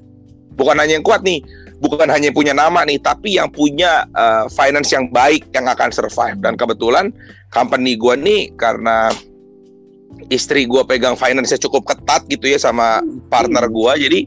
Bukan 0.56 0.80
hanya 0.80 0.96
yang 0.96 1.04
kuat 1.04 1.20
nih, 1.20 1.44
bukan 1.84 2.08
hanya 2.08 2.32
yang 2.32 2.36
punya 2.36 2.54
nama 2.56 2.86
nih, 2.88 2.96
tapi 3.04 3.36
yang 3.36 3.52
punya 3.52 4.08
uh, 4.16 4.48
finance 4.48 4.90
yang 4.90 5.12
baik 5.12 5.44
yang 5.52 5.68
akan 5.68 5.92
survive. 5.92 6.40
Dan 6.40 6.56
kebetulan 6.56 7.12
company 7.52 8.00
gua 8.00 8.16
nih 8.16 8.48
karena 8.56 9.12
istri 10.32 10.64
gue 10.64 10.82
pegang 10.86 11.18
finance 11.18 11.56
cukup 11.58 11.84
ketat 11.84 12.24
gitu 12.30 12.48
ya 12.48 12.58
sama 12.60 13.02
partner 13.28 13.66
gue 13.68 13.92
jadi 14.08 14.20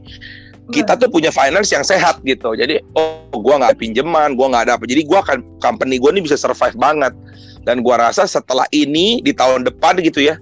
kita 0.68 1.00
tuh 1.00 1.08
punya 1.08 1.32
finance 1.32 1.72
yang 1.72 1.82
sehat 1.82 2.20
gitu 2.28 2.52
jadi 2.52 2.84
oh 2.92 3.32
gue 3.32 3.54
nggak 3.56 3.80
pinjaman 3.80 4.36
gue 4.36 4.46
nggak 4.46 4.68
ada 4.68 4.72
apa 4.76 4.84
jadi 4.84 5.02
gue 5.02 5.18
akan 5.18 5.38
company 5.64 5.96
gue 5.96 6.10
ini 6.12 6.22
bisa 6.28 6.36
survive 6.36 6.76
banget 6.76 7.16
dan 7.64 7.80
gue 7.80 7.94
rasa 7.96 8.28
setelah 8.28 8.68
ini 8.70 9.24
di 9.24 9.32
tahun 9.32 9.64
depan 9.64 9.98
gitu 10.04 10.20
ya 10.20 10.36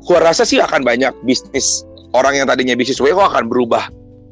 gue 0.00 0.18
rasa 0.18 0.42
sih 0.48 0.58
akan 0.60 0.82
banyak 0.82 1.12
bisnis 1.24 1.84
orang 2.16 2.40
yang 2.40 2.46
tadinya 2.48 2.74
bisnis 2.74 2.98
WO 2.98 3.20
akan 3.20 3.46
berubah 3.46 3.88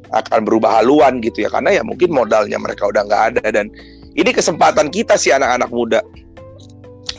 akan 0.09 0.41
berubah 0.45 0.81
haluan 0.81 1.21
gitu 1.21 1.45
ya. 1.45 1.49
Karena 1.53 1.79
ya 1.79 1.83
mungkin 1.85 2.09
modalnya 2.09 2.57
mereka 2.57 2.89
udah 2.89 3.05
nggak 3.05 3.23
ada 3.35 3.45
dan 3.53 3.69
ini 4.17 4.29
kesempatan 4.33 4.89
kita 4.89 5.15
sih 5.15 5.29
anak-anak 5.29 5.69
muda 5.69 6.01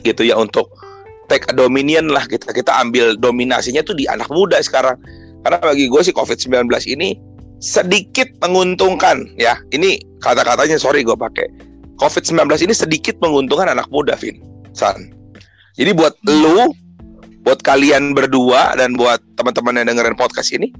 gitu 0.03 0.27
ya 0.27 0.35
untuk 0.37 0.69
take 1.31 1.47
a 1.47 1.55
dominion 1.55 2.11
lah 2.11 2.27
kita 2.27 2.51
kita 2.51 2.73
ambil 2.83 3.15
dominasinya 3.15 3.85
tuh 3.87 3.95
di 3.95 4.11
anak 4.11 4.27
muda 4.29 4.59
sekarang. 4.61 4.99
Karena 5.41 5.57
bagi 5.63 5.89
gue 5.89 6.03
sih 6.05 6.13
COVID-19 6.13 6.69
ini 6.91 7.17
sedikit 7.63 8.29
menguntungkan 8.45 9.25
ya. 9.41 9.57
Ini 9.73 10.21
kata-katanya 10.21 10.77
sorry 10.77 11.07
gue 11.07 11.17
pakai. 11.17 11.49
COVID-19 11.97 12.49
ini 12.69 12.75
sedikit 12.75 13.17
menguntungkan 13.23 13.71
anak 13.73 13.89
muda 13.89 14.17
Vin. 14.19 14.41
San. 14.73 15.13
Jadi 15.77 15.97
buat 15.97 16.13
lu 16.29 16.73
buat 17.51 17.61
kalian 17.67 18.15
berdua 18.15 18.79
dan 18.79 18.95
buat 18.95 19.19
teman-teman 19.35 19.83
yang 19.83 19.91
dengerin 19.91 20.15
podcast 20.15 20.55
ini 20.55 20.71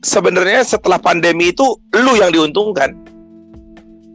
sebenarnya 0.00 0.64
setelah 0.64 0.96
pandemi 0.96 1.52
itu 1.52 1.76
lu 1.92 2.16
yang 2.16 2.32
diuntungkan 2.32 2.96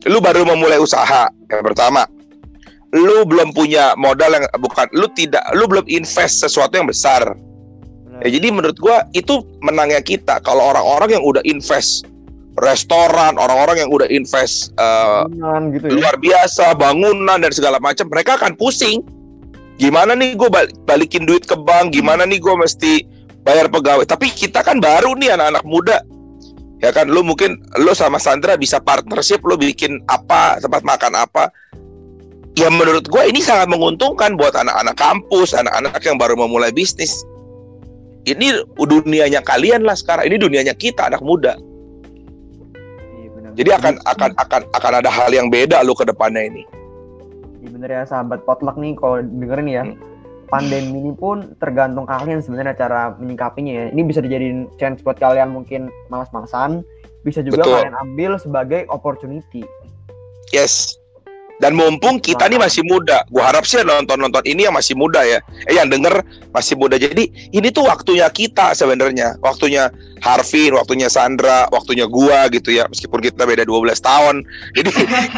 lu 0.09 0.17
baru 0.17 0.49
memulai 0.49 0.81
usaha 0.81 1.29
yang 1.29 1.61
pertama 1.61 2.09
lu 2.93 3.21
belum 3.21 3.53
punya 3.53 3.93
modal 4.01 4.33
yang 4.33 4.45
bukan 4.57 4.89
lu 4.97 5.05
tidak 5.13 5.45
lu 5.53 5.69
belum 5.69 5.85
invest 5.85 6.41
sesuatu 6.41 6.73
yang 6.73 6.89
besar. 6.89 7.37
Ya, 8.25 8.35
jadi 8.35 8.51
menurut 8.51 8.75
gua 8.81 9.05
itu 9.13 9.45
menangnya 9.61 10.01
kita 10.01 10.41
kalau 10.41 10.73
orang-orang 10.73 11.21
yang 11.21 11.23
udah 11.23 11.43
invest 11.45 12.09
restoran, 12.59 13.39
orang-orang 13.39 13.85
yang 13.85 13.89
udah 13.93 14.09
invest 14.11 14.75
uh, 14.81 15.23
gitu 15.71 15.85
ya? 15.85 15.95
luar 15.95 16.15
biasa, 16.19 16.75
bangunan 16.75 17.39
dan 17.39 17.51
segala 17.53 17.79
macam, 17.79 18.09
mereka 18.11 18.35
akan 18.35 18.57
pusing. 18.57 19.05
Gimana 19.79 20.11
nih 20.11 20.35
gue 20.35 20.49
balikin 20.83 21.23
duit 21.23 21.47
ke 21.47 21.55
bank? 21.55 21.95
Gimana 21.95 22.27
nih 22.27 22.43
gue 22.43 22.51
mesti 22.51 23.07
bayar 23.47 23.71
pegawai? 23.71 24.03
Tapi 24.03 24.27
kita 24.27 24.59
kan 24.59 24.83
baru 24.83 25.15
nih 25.15 25.39
anak-anak 25.39 25.63
muda, 25.63 26.03
ya 26.83 26.91
kan? 26.91 27.07
Lu 27.07 27.23
mungkin 27.23 27.63
lu 27.79 27.95
sama 27.95 28.19
Sandra 28.19 28.59
bisa 28.59 28.83
partnership, 28.83 29.39
lu 29.47 29.55
bikin 29.55 30.03
apa 30.11 30.59
tempat 30.59 30.83
makan 30.83 31.15
apa 31.15 31.47
ya 32.59 32.67
menurut 32.67 33.07
gue 33.07 33.23
ini 33.23 33.39
sangat 33.39 33.71
menguntungkan 33.71 34.35
buat 34.35 34.51
anak-anak 34.51 34.99
kampus, 34.99 35.55
anak-anak 35.55 36.03
yang 36.03 36.19
baru 36.19 36.35
memulai 36.35 36.75
bisnis. 36.75 37.23
Ini 38.27 38.67
dunianya 38.75 39.39
kalian 39.47 39.87
lah 39.87 39.95
sekarang. 39.95 40.27
Ini 40.27 40.37
dunianya 40.37 40.75
kita 40.75 41.07
anak 41.07 41.23
muda. 41.23 41.55
Iya, 43.15 43.55
Jadi 43.55 43.69
akan 43.71 43.93
akan 44.03 44.31
akan 44.35 44.61
akan 44.75 44.91
ada 44.99 45.07
hal 45.07 45.31
yang 45.31 45.47
beda 45.47 45.79
lo 45.87 45.95
ke 45.95 46.03
depannya 46.03 46.51
ini. 46.51 46.67
Bener 47.63 47.89
ya 47.91 48.03
sahabat 48.07 48.43
potluck 48.47 48.79
nih 48.79 48.95
kalau 48.95 49.23
dengerin 49.23 49.69
ya. 49.69 49.83
Hmm. 49.87 49.97
Pandemi 50.49 50.97
ini 50.97 51.13
pun 51.13 51.53
tergantung 51.61 52.09
kalian 52.09 52.41
sebenarnya 52.41 52.73
cara 52.73 53.13
menyikapinya 53.21 53.73
ya. 53.73 53.85
Ini 53.93 54.01
bisa 54.01 54.19
dijadiin 54.19 54.65
chance 54.81 55.05
buat 55.05 55.21
kalian 55.21 55.53
mungkin 55.53 55.93
malas-malasan, 56.09 56.81
bisa 57.21 57.45
juga 57.45 57.61
Betul. 57.61 57.73
kalian 57.77 57.95
ambil 58.01 58.31
sebagai 58.41 58.81
opportunity. 58.89 59.61
Yes. 60.49 60.98
Dan 61.59 61.75
mumpung 61.75 62.23
kita 62.23 62.47
nih 62.47 62.55
masih 62.55 62.87
muda, 62.87 63.27
gua 63.27 63.51
harap 63.51 63.67
sih 63.67 63.83
nonton-nonton 63.83 64.39
ini 64.47 64.63
yang 64.63 64.71
masih 64.71 64.95
muda 64.95 65.27
ya. 65.27 65.43
Eh 65.67 65.75
yang 65.75 65.91
denger 65.91 66.23
masih 66.55 66.79
muda. 66.79 66.95
Jadi 66.95 67.51
ini 67.51 67.67
tuh 67.67 67.83
waktunya 67.83 68.31
kita 68.31 68.71
sebenarnya. 68.71 69.35
Waktunya 69.43 69.91
Harvin, 70.23 70.71
waktunya 70.79 71.11
Sandra, 71.11 71.67
waktunya 71.67 72.07
gua 72.07 72.47
gitu 72.47 72.71
ya. 72.71 72.87
Meskipun 72.87 73.19
kita 73.19 73.43
beda 73.43 73.67
12 73.67 73.91
tahun. 73.99 74.47
Jadi 74.79 74.89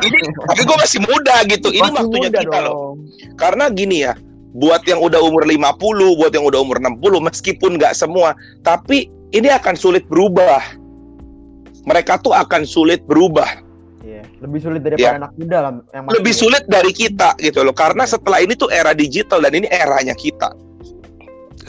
ini 0.05 0.19
tapi 0.45 0.62
gua 0.62 0.77
masih 0.77 0.99
muda 1.01 1.36
gitu. 1.49 1.73
Ini 1.73 1.89
masih 1.89 1.97
waktunya 2.05 2.29
kita 2.29 2.60
dong. 2.62 2.65
loh. 2.69 2.93
Karena 3.41 3.65
gini 3.73 4.05
ya, 4.05 4.13
buat 4.53 4.86
yang 4.86 5.01
udah 5.01 5.25
umur 5.25 5.41
50, 5.49 6.21
buat 6.21 6.31
yang 6.38 6.45
udah 6.45 6.60
umur 6.62 6.77
60 6.77 7.01
meskipun 7.34 7.81
nggak 7.81 7.97
semua, 7.97 8.38
tapi 8.62 9.10
ini 9.34 9.49
akan 9.49 9.73
sulit 9.73 10.05
berubah. 10.05 10.62
Mereka 11.81 12.21
tuh 12.21 12.38
akan 12.38 12.62
sulit 12.62 13.01
berubah 13.10 13.61
lebih 14.41 14.60
sulit 14.60 14.82
daripada 14.82 15.06
yeah. 15.06 15.19
anak 15.21 15.32
muda 15.38 15.58
lah 15.62 15.71
yang 15.93 16.04
masih 16.10 16.15
Lebih 16.17 16.34
sulit 16.34 16.63
dari 16.65 16.91
kita 16.91 17.30
gitu 17.38 17.62
loh. 17.62 17.75
Karena 17.77 18.10
setelah 18.10 18.41
ini 18.41 18.58
tuh 18.58 18.73
era 18.73 18.91
digital 18.97 19.38
dan 19.45 19.54
ini 19.54 19.69
eranya 19.69 20.17
kita. 20.17 20.49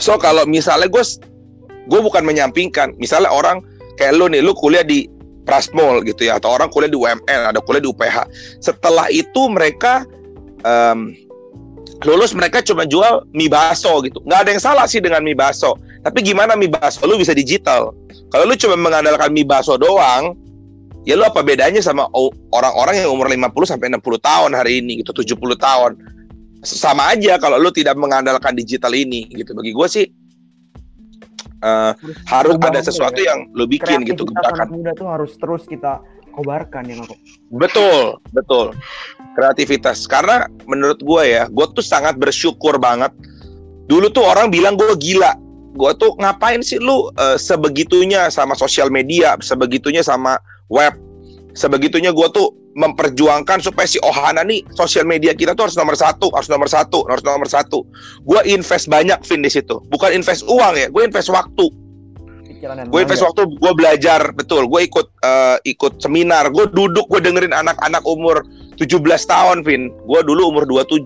So 0.01 0.17
kalau 0.17 0.49
misalnya 0.49 0.89
gue 0.89 1.05
gue 1.87 2.01
bukan 2.01 2.25
menyampingkan, 2.25 2.97
misalnya 2.97 3.29
orang 3.29 3.61
kayak 4.01 4.17
lu 4.17 4.27
nih, 4.33 4.41
lu 4.41 4.57
kuliah 4.57 4.83
di 4.83 5.05
Prasmol 5.45 6.01
gitu 6.09 6.31
ya, 6.33 6.41
atau 6.41 6.57
orang 6.57 6.73
kuliah 6.73 6.89
di 6.89 6.97
UMN, 6.97 7.41
ada 7.53 7.61
kuliah 7.61 7.83
di 7.85 7.91
UPH. 7.93 8.17
Setelah 8.65 9.13
itu 9.13 9.53
mereka 9.53 10.09
um, 10.65 11.13
lulus 12.09 12.33
mereka 12.33 12.65
cuma 12.65 12.89
jual 12.89 13.27
mie 13.37 13.53
baso 13.53 14.01
gitu. 14.01 14.19
Nggak 14.25 14.49
ada 14.49 14.51
yang 14.57 14.63
salah 14.63 14.87
sih 14.89 14.99
dengan 14.99 15.21
mie 15.21 15.37
baso. 15.37 15.77
Tapi 16.03 16.25
gimana 16.25 16.57
mie 16.57 16.73
baso 16.73 17.05
lu 17.05 17.21
bisa 17.21 17.37
digital? 17.37 17.93
Kalau 18.33 18.49
lu 18.49 18.57
cuma 18.57 18.81
mengandalkan 18.81 19.29
mie 19.31 19.47
baso 19.47 19.77
doang, 19.77 20.35
ya 21.03 21.19
lu 21.19 21.27
apa 21.27 21.43
bedanya 21.43 21.83
sama 21.83 22.07
orang-orang 22.55 23.03
yang 23.03 23.11
umur 23.11 23.27
50 23.27 23.77
sampai 23.77 23.91
60 23.91 24.03
tahun 24.23 24.51
hari 24.55 24.83
ini 24.83 25.03
gitu 25.03 25.11
70 25.11 25.39
tahun? 25.59 25.93
Sama 26.63 27.11
aja 27.11 27.43
kalau 27.43 27.59
lu 27.59 27.75
tidak 27.75 27.99
mengandalkan 27.99 28.55
digital 28.55 28.95
ini 28.95 29.27
gitu. 29.35 29.51
Bagi 29.51 29.75
gue 29.75 29.89
sih 29.91 30.07
uh, 31.63 31.93
harus 32.27 32.55
ada 32.59 32.81
sesuatu 32.83 33.19
ya. 33.23 33.35
yang 33.35 33.51
lu 33.55 33.65
bikin 33.71 34.05
gitu 34.05 34.27
gebrakan 34.27 34.69
muda 34.69 34.93
tuh 34.95 35.09
harus 35.09 35.33
terus 35.39 35.63
kita 35.67 36.03
kobarkan 36.35 36.89
ya 36.89 36.97
aku 37.03 37.17
betul 37.53 38.19
betul. 38.33 38.67
Kreativitas. 39.33 40.05
Karena 40.05 40.45
menurut 40.69 41.01
gue 41.01 41.23
ya 41.25 41.49
gue 41.49 41.67
tuh 41.73 41.85
sangat 41.85 42.17
bersyukur 42.17 42.77
banget. 42.77 43.13
Dulu 43.89 44.09
tuh 44.13 44.25
orang 44.25 44.49
bilang 44.53 44.77
gue 44.77 44.93
gila. 44.97 45.37
Gue 45.73 45.93
tuh 45.97 46.13
ngapain 46.21 46.61
sih 46.61 46.77
lu 46.77 47.09
uh, 47.17 47.37
sebegitunya 47.41 48.29
sama 48.29 48.53
sosial 48.53 48.93
media 48.93 49.37
sebegitunya 49.41 50.05
sama 50.05 50.37
web 50.73 50.97
sebegitunya 51.53 52.11
gue 52.11 52.29
tuh 52.33 52.53
memperjuangkan 52.73 53.61
supaya 53.61 53.85
si 53.85 54.01
Ohana 54.01 54.41
nih 54.41 54.65
sosial 54.73 55.05
media 55.05 55.37
kita 55.37 55.53
tuh 55.53 55.69
harus 55.69 55.77
nomor 55.77 55.93
satu, 55.93 56.33
harus 56.33 56.49
nomor 56.49 56.69
satu, 56.69 57.05
harus 57.05 57.21
nomor 57.21 57.45
satu. 57.45 57.85
Gue 58.25 58.41
invest 58.49 58.89
banyak 58.89 59.21
Vin 59.29 59.45
di 59.45 59.53
situ, 59.53 59.77
bukan 59.93 60.17
invest 60.17 60.49
uang 60.49 60.75
ya, 60.77 60.89
gue 60.89 61.03
invest 61.05 61.29
waktu. 61.29 61.69
Gue 62.63 63.03
invest 63.03 63.27
waktu, 63.27 63.43
gue 63.59 63.73
belajar 63.75 64.31
betul, 64.39 64.71
gue 64.71 64.87
ikut 64.87 65.07
uh, 65.27 65.59
ikut 65.67 65.99
seminar, 65.99 66.49
gue 66.49 66.71
duduk, 66.71 67.11
gue 67.11 67.21
dengerin 67.21 67.51
anak-anak 67.51 68.07
umur 68.07 68.41
17 68.79 69.03
tahun, 69.03 69.67
Vin. 69.67 69.91
Gue 70.07 70.21
dulu 70.23 70.55
umur 70.55 70.65
27. 70.65 71.03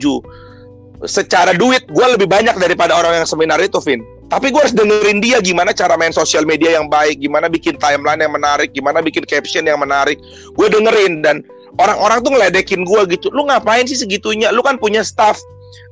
Secara 1.08 1.56
duit, 1.56 1.82
gue 1.88 2.06
lebih 2.12 2.28
banyak 2.28 2.60
daripada 2.60 2.92
orang 2.92 3.24
yang 3.24 3.28
seminar 3.28 3.56
itu, 3.64 3.80
Vin 3.80 4.04
tapi 4.26 4.50
gue 4.50 4.58
harus 4.58 4.74
dengerin 4.74 5.22
dia 5.22 5.38
gimana 5.38 5.70
cara 5.70 5.94
main 5.94 6.10
sosial 6.10 6.42
media 6.42 6.74
yang 6.74 6.90
baik, 6.90 7.22
gimana 7.22 7.46
bikin 7.46 7.78
timeline 7.78 8.18
yang 8.18 8.34
menarik, 8.34 8.74
gimana 8.74 8.98
bikin 8.98 9.22
caption 9.22 9.62
yang 9.62 9.78
menarik. 9.78 10.18
Gue 10.58 10.66
dengerin 10.66 11.22
dan 11.22 11.46
orang-orang 11.78 12.18
tuh 12.26 12.34
ngeledekin 12.34 12.82
gue 12.82 13.00
gitu. 13.14 13.30
Lu 13.30 13.46
ngapain 13.46 13.86
sih 13.86 13.94
segitunya? 13.94 14.50
Lu 14.50 14.66
kan 14.66 14.82
punya 14.82 15.06
staff. 15.06 15.38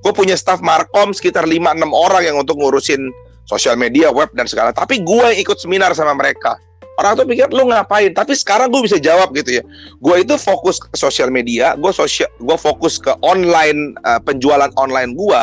Gue 0.03 0.11
punya 0.11 0.35
staff 0.35 0.59
markom 0.59 1.15
sekitar 1.15 1.47
5-6 1.47 1.87
orang 1.95 2.23
yang 2.27 2.37
untuk 2.43 2.59
ngurusin 2.59 3.15
sosial 3.47 3.79
media, 3.79 4.11
web 4.11 4.33
dan 4.35 4.51
segala. 4.51 4.75
Tapi 4.75 4.99
gue 5.07 5.27
yang 5.31 5.39
ikut 5.39 5.63
seminar 5.63 5.95
sama 5.95 6.19
mereka. 6.19 6.59
Orang 6.95 7.19
tuh 7.19 7.27
pikir 7.27 7.51
lu 7.51 7.71
ngapain? 7.71 8.15
Tapi 8.15 8.35
sekarang 8.39 8.71
gue 8.71 8.83
bisa 8.83 8.99
jawab 8.99 9.35
gitu 9.35 9.59
ya. 9.59 9.65
Gue 9.99 10.27
itu 10.27 10.35
fokus 10.39 10.79
ke 10.79 10.91
sosial 10.95 11.31
media, 11.31 11.75
gue 11.75 11.91
sosial, 11.91 12.31
gue 12.39 12.55
fokus 12.59 13.03
ke 13.03 13.15
online 13.23 13.99
uh, 14.07 14.23
penjualan 14.23 14.71
online 14.79 15.15
gue 15.19 15.43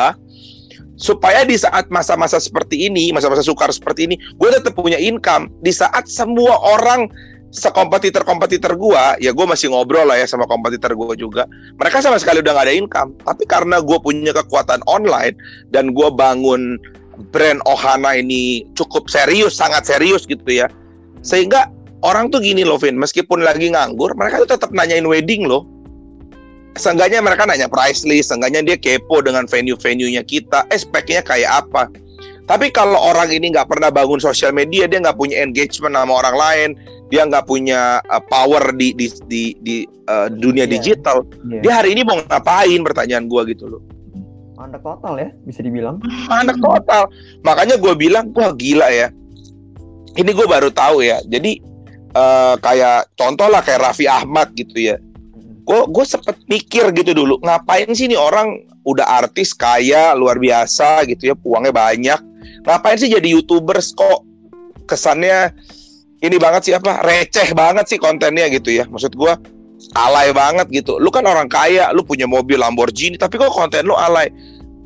supaya 1.02 1.42
di 1.42 1.58
saat 1.58 1.90
masa-masa 1.90 2.38
seperti 2.38 2.86
ini, 2.86 3.10
masa-masa 3.10 3.42
sukar 3.42 3.74
seperti 3.74 4.06
ini, 4.06 4.14
gue 4.38 4.48
tetap 4.54 4.78
punya 4.78 4.96
income. 5.02 5.50
Di 5.66 5.74
saat 5.74 6.06
semua 6.06 6.54
orang 6.62 7.10
sekompetitor-kompetitor 7.52 8.78
gue, 8.78 9.04
ya 9.18 9.34
gue 9.34 9.46
masih 9.46 9.74
ngobrol 9.74 10.06
lah 10.06 10.16
ya 10.16 10.24
sama 10.30 10.46
kompetitor 10.46 10.94
gue 10.94 11.18
juga. 11.18 11.44
Mereka 11.76 12.00
sama 12.00 12.22
sekali 12.22 12.40
udah 12.40 12.54
gak 12.54 12.66
ada 12.70 12.74
income. 12.78 13.10
Tapi 13.26 13.44
karena 13.50 13.82
gue 13.82 13.98
punya 13.98 14.30
kekuatan 14.30 14.80
online 14.86 15.34
dan 15.74 15.90
gue 15.90 16.08
bangun 16.08 16.78
brand 17.34 17.60
Ohana 17.66 18.16
ini 18.16 18.64
cukup 18.78 19.10
serius, 19.10 19.58
sangat 19.58 19.84
serius 19.84 20.24
gitu 20.24 20.46
ya. 20.46 20.70
Sehingga 21.26 21.68
orang 22.06 22.30
tuh 22.30 22.40
gini 22.40 22.62
loh 22.62 22.78
Vin, 22.78 22.96
meskipun 22.96 23.42
lagi 23.42 23.74
nganggur, 23.74 24.14
mereka 24.14 24.46
tuh 24.46 24.56
tetap 24.56 24.70
nanyain 24.70 25.04
wedding 25.04 25.44
loh 25.44 25.66
seenggaknya 26.76 27.20
mereka 27.20 27.44
nanya 27.44 27.68
price 27.68 28.04
list, 28.08 28.32
seenggaknya 28.32 28.64
dia 28.64 28.76
kepo 28.80 29.20
dengan 29.20 29.44
venue-venuenya 29.44 30.24
kita, 30.24 30.64
eh 30.72 30.80
speknya 30.80 31.20
kayak 31.24 31.66
apa. 31.66 31.92
Tapi 32.48 32.74
kalau 32.74 32.98
orang 32.98 33.30
ini 33.30 33.54
nggak 33.54 33.70
pernah 33.70 33.88
bangun 33.88 34.18
sosial 34.18 34.50
media, 34.50 34.90
dia 34.90 34.98
nggak 34.98 35.16
punya 35.16 35.40
engagement 35.40 35.94
sama 35.94 36.12
orang 36.12 36.36
lain, 36.36 36.70
dia 37.08 37.22
nggak 37.28 37.46
punya 37.46 38.02
uh, 38.10 38.22
power 38.22 38.74
di 38.74 38.92
di 38.96 39.06
di, 39.30 39.42
di 39.62 39.76
uh, 40.10 40.26
dunia 40.28 40.66
yeah. 40.66 40.72
digital, 40.72 41.24
yeah. 41.46 41.62
dia 41.62 41.72
hari 41.80 41.94
ini 41.94 42.02
mau 42.02 42.18
ngapain? 42.18 42.80
Pertanyaan 42.82 43.30
gue 43.30 43.42
gitu 43.54 43.68
loh. 43.68 43.82
Anak 44.58 44.82
total 44.86 45.18
ya, 45.18 45.28
bisa 45.42 45.58
dibilang. 45.62 45.98
Anak 46.30 46.58
total. 46.62 47.10
Makanya 47.42 47.82
gue 47.82 47.94
bilang, 47.98 48.30
wah 48.30 48.54
gila 48.54 48.90
ya. 48.94 49.10
Ini 50.14 50.28
gue 50.28 50.46
baru 50.46 50.70
tahu 50.70 51.02
ya. 51.02 51.18
Jadi 51.26 51.58
uh, 52.14 52.54
kayak 52.62 53.10
contoh 53.18 53.48
lah 53.50 53.64
kayak 53.64 53.82
Raffi 53.82 54.06
Ahmad 54.06 54.54
gitu 54.54 54.92
ya 54.92 54.96
gue 55.62 55.80
gue 55.88 56.04
sempet 56.04 56.36
mikir 56.50 56.90
gitu 56.90 57.14
dulu 57.14 57.38
ngapain 57.42 57.86
sih 57.94 58.10
nih 58.10 58.18
orang 58.18 58.66
udah 58.82 59.06
artis 59.22 59.54
kaya 59.54 60.14
luar 60.18 60.38
biasa 60.42 61.06
gitu 61.06 61.32
ya 61.32 61.34
uangnya 61.38 61.72
banyak. 61.74 62.20
Ngapain 62.66 62.98
sih 62.98 63.10
jadi 63.10 63.38
youtubers 63.38 63.94
kok 63.94 64.26
kesannya 64.90 65.54
ini 66.22 66.36
banget 66.38 66.70
sih 66.70 66.74
apa 66.74 67.02
receh 67.02 67.54
banget 67.54 67.86
sih 67.90 67.98
kontennya 67.98 68.50
gitu 68.50 68.74
ya. 68.74 68.86
Maksud 68.90 69.14
gue 69.14 69.32
alay 69.94 70.34
banget 70.34 70.66
gitu. 70.70 70.98
Lu 70.98 71.10
kan 71.14 71.26
orang 71.26 71.46
kaya 71.46 71.94
lu 71.94 72.02
punya 72.02 72.26
mobil 72.26 72.58
Lamborghini 72.58 73.18
tapi 73.18 73.38
kok 73.38 73.54
konten 73.54 73.86
lu 73.86 73.94
alay? 73.94 74.30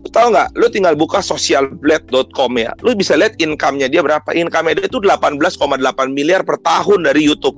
Lu 0.05 0.09
tau 0.13 0.29
nggak? 0.29 0.61
Lu 0.61 0.69
tinggal 0.69 0.93
buka 0.93 1.25
socialblade.com 1.25 2.53
ya. 2.61 2.77
Lu 2.85 2.93
bisa 2.93 3.17
lihat 3.17 3.41
income-nya 3.41 3.89
dia 3.89 4.05
berapa. 4.05 4.29
Income-nya 4.37 4.85
dia 4.85 4.87
itu 4.93 5.01
18,8 5.01 5.57
miliar 6.13 6.45
per 6.45 6.61
tahun 6.61 7.09
dari 7.09 7.25
YouTube 7.25 7.57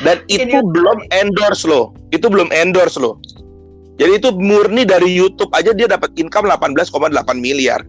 dan 0.00 0.24
itu 0.32 0.64
belum 0.72 1.04
endorse 1.12 1.68
loh. 1.68 1.92
Itu 2.08 2.32
belum 2.32 2.48
endorse 2.48 2.96
loh. 2.96 3.20
Jadi 4.00 4.16
itu 4.16 4.32
murni 4.32 4.88
dari 4.88 5.12
YouTube 5.12 5.52
aja 5.52 5.76
dia 5.76 5.84
dapat 5.84 6.16
income 6.16 6.48
18,8 6.48 7.12
miliar. 7.36 7.84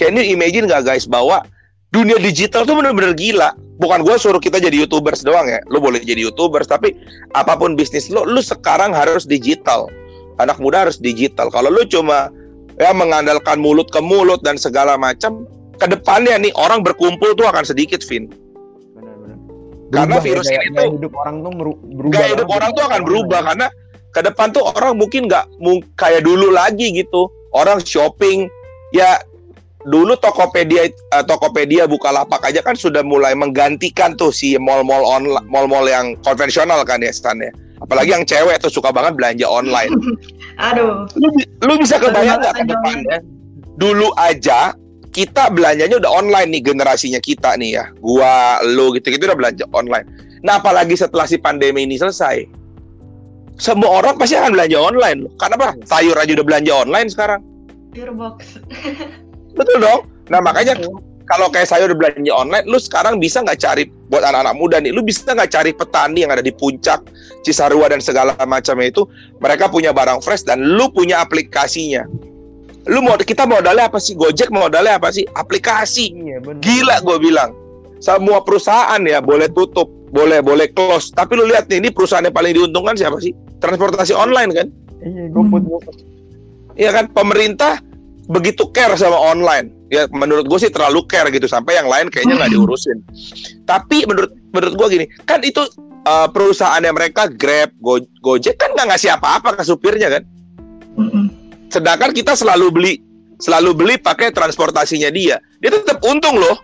Can 0.00 0.16
you 0.16 0.24
imagine 0.24 0.64
gak 0.64 0.88
guys 0.88 1.04
bahwa 1.04 1.44
dunia 1.92 2.16
digital 2.16 2.64
tuh 2.64 2.80
bener-bener 2.80 3.12
gila. 3.12 3.52
Bukan 3.78 4.06
gue 4.06 4.16
suruh 4.16 4.40
kita 4.40 4.58
jadi 4.58 4.88
youtubers 4.88 5.20
doang 5.20 5.44
ya. 5.46 5.60
Lo 5.68 5.78
boleh 5.78 6.00
jadi 6.00 6.24
youtubers 6.24 6.66
tapi 6.66 6.96
apa 7.36 7.54
pun 7.60 7.76
bisnis 7.76 8.08
lo, 8.08 8.24
lo 8.24 8.40
sekarang 8.40 8.96
harus 8.96 9.28
digital. 9.28 9.92
Anak 10.40 10.58
muda 10.58 10.88
harus 10.88 10.98
digital. 10.98 11.52
Kalau 11.52 11.70
lo 11.70 11.84
cuma 11.86 12.32
ya 12.80 12.90
mengandalkan 12.90 13.60
mulut 13.62 13.86
ke 13.94 14.02
mulut 14.02 14.42
dan 14.42 14.58
segala 14.58 14.98
macam, 14.98 15.46
ke 15.78 15.86
depannya 15.86 16.34
nih 16.40 16.50
orang 16.58 16.82
berkumpul 16.82 17.38
tuh 17.38 17.46
akan 17.46 17.62
sedikit, 17.62 18.02
Vin 18.10 18.26
karena 19.94 20.16
virus 20.18 20.46
ya, 20.50 20.60
ini 20.66 20.74
tuh 20.74 20.92
hidup 20.98 21.12
orang 21.14 21.36
tuh 21.42 21.52
berubah 21.54 22.10
gaya 22.10 22.28
hidup 22.34 22.50
orang 22.50 22.70
tuh 22.74 22.84
akan 22.84 23.00
berubah 23.06 23.40
karena 23.46 23.66
ke 24.14 24.20
depan 24.22 24.46
tuh 24.54 24.62
orang 24.66 24.94
mungkin 24.94 25.26
nggak 25.26 25.44
kayak 25.98 26.22
dulu 26.22 26.50
lagi 26.54 26.90
gitu. 26.94 27.30
Orang 27.54 27.78
shopping 27.86 28.50
ya 28.90 29.22
dulu 29.86 30.18
Tokopedia 30.18 30.90
uh, 31.14 31.22
Tokopedia 31.22 31.86
Bukalapak 31.86 32.42
aja 32.42 32.64
kan 32.64 32.74
sudah 32.74 33.04
mulai 33.06 33.36
menggantikan 33.36 34.16
tuh 34.18 34.34
si 34.34 34.58
mall-mall 34.58 35.04
online 35.04 35.44
mall-mall 35.46 35.86
yang 35.86 36.18
konvensional 36.24 36.82
kan 36.82 37.04
ya 37.04 37.12
standnya 37.12 37.52
apalagi 37.84 38.16
yang 38.16 38.24
cewek 38.24 38.56
tuh 38.64 38.72
suka 38.72 38.88
banget 38.88 39.12
belanja 39.12 39.44
online. 39.44 39.92
Aduh. 40.72 41.04
Lu, 41.20 41.28
lu 41.62 41.74
bisa 41.76 42.00
kebayang 42.00 42.40
nggak 42.40 42.54
ke 42.58 42.64
depannya 42.64 43.18
dulu 43.76 44.14
aja 44.16 44.72
kita 45.14 45.46
belanjanya 45.54 46.02
udah 46.02 46.10
online 46.10 46.58
nih 46.58 46.62
generasinya 46.74 47.22
kita 47.22 47.54
nih 47.54 47.78
ya. 47.78 47.84
Gua, 48.02 48.58
lo 48.66 48.90
gitu 48.98 49.14
gitu 49.14 49.30
udah 49.30 49.38
belanja 49.38 49.64
online. 49.70 50.04
Nah, 50.42 50.58
apalagi 50.58 50.98
setelah 50.98 51.24
si 51.24 51.38
pandemi 51.38 51.86
ini 51.86 51.94
selesai. 51.94 52.44
Semua 53.54 54.02
orang 54.02 54.18
pasti 54.18 54.34
akan 54.34 54.58
belanja 54.58 54.76
online 54.76 55.18
loh. 55.24 55.32
Karena 55.38 55.54
apa? 55.54 55.70
Sayur 55.86 56.18
aja 56.18 56.34
udah 56.34 56.46
belanja 56.46 56.72
online 56.74 57.08
sekarang. 57.08 57.40
Sayur 57.94 58.10
box. 58.10 58.58
Betul 59.58 59.78
dong. 59.86 60.10
Nah, 60.34 60.42
makanya 60.42 60.74
kalau 61.30 61.46
kayak 61.48 61.70
sayur 61.70 61.94
belanja 61.94 62.34
online, 62.34 62.66
lu 62.66 62.76
sekarang 62.82 63.22
bisa 63.22 63.40
nggak 63.40 63.62
cari 63.62 63.86
buat 64.10 64.26
anak-anak 64.26 64.58
muda 64.58 64.76
nih, 64.82 64.90
lu 64.90 65.00
bisa 65.00 65.30
nggak 65.30 65.48
cari 65.54 65.70
petani 65.70 66.26
yang 66.26 66.34
ada 66.34 66.44
di 66.44 66.52
puncak 66.52 67.00
Cisarua 67.46 67.88
dan 67.88 68.02
segala 68.02 68.36
macamnya 68.44 68.92
itu, 68.92 69.08
mereka 69.40 69.70
punya 69.70 69.94
barang 69.94 70.20
fresh 70.20 70.44
dan 70.44 70.60
lu 70.60 70.90
punya 70.92 71.24
aplikasinya 71.24 72.04
lu 72.84 73.00
mau 73.00 73.16
kita 73.16 73.48
modalnya 73.48 73.88
apa 73.88 73.96
sih? 73.96 74.12
Gojek 74.12 74.52
modalnya 74.52 75.00
apa 75.00 75.08
sih? 75.08 75.24
Aplikasi. 75.32 76.12
Iya, 76.12 76.38
bener. 76.44 76.60
gila 76.60 76.96
gue 77.00 77.16
bilang. 77.20 77.50
Semua 78.04 78.44
perusahaan 78.44 79.00
ya 79.00 79.24
boleh 79.24 79.48
tutup 79.48 79.88
boleh 80.12 80.44
boleh 80.44 80.68
close. 80.76 81.08
Tapi 81.16 81.40
lu 81.40 81.48
lihat 81.48 81.66
nih 81.72 81.80
ini 81.80 81.88
perusahaan 81.88 82.22
yang 82.22 82.36
paling 82.36 82.52
diuntungkan 82.52 82.94
siapa 82.94 83.16
sih? 83.24 83.32
Transportasi 83.64 84.12
online 84.12 84.50
kan? 84.52 84.66
Iya 85.00 85.32
GoFood 85.32 85.64
GoFood 85.64 85.96
iya 86.76 86.90
kan? 86.92 87.08
Pemerintah 87.10 87.80
begitu 88.28 88.68
care 88.76 88.94
sama 89.00 89.16
online. 89.16 89.72
Ya 89.88 90.04
menurut 90.12 90.44
gue 90.44 90.58
sih 90.60 90.68
terlalu 90.68 91.08
care 91.08 91.32
gitu. 91.32 91.48
Sampai 91.48 91.80
yang 91.80 91.88
lain 91.88 92.12
kayaknya 92.12 92.44
nggak 92.44 92.52
diurusin. 92.56 93.00
Tapi 93.64 94.04
menurut 94.04 94.36
menurut 94.52 94.74
gue 94.76 94.88
gini 95.00 95.06
kan 95.24 95.40
itu 95.40 95.64
uh, 96.04 96.28
perusahaannya 96.28 96.92
mereka 96.92 97.32
Grab 97.32 97.72
Go, 97.80 98.04
Gojek 98.20 98.60
kan 98.60 98.76
nggak 98.76 98.92
ngasih 98.92 99.16
apa-apa 99.16 99.56
ke 99.56 99.62
supirnya 99.64 100.12
kan? 100.12 100.22
Mm 100.94 101.08
-mm 101.08 101.43
Sedangkan 101.74 102.14
kita 102.14 102.38
selalu 102.38 102.70
beli 102.70 102.94
selalu 103.42 103.74
beli 103.74 103.94
pakai 103.98 104.30
transportasinya 104.30 105.10
dia. 105.10 105.42
Dia 105.58 105.74
tetap 105.74 105.98
untung 106.06 106.38
loh. 106.38 106.54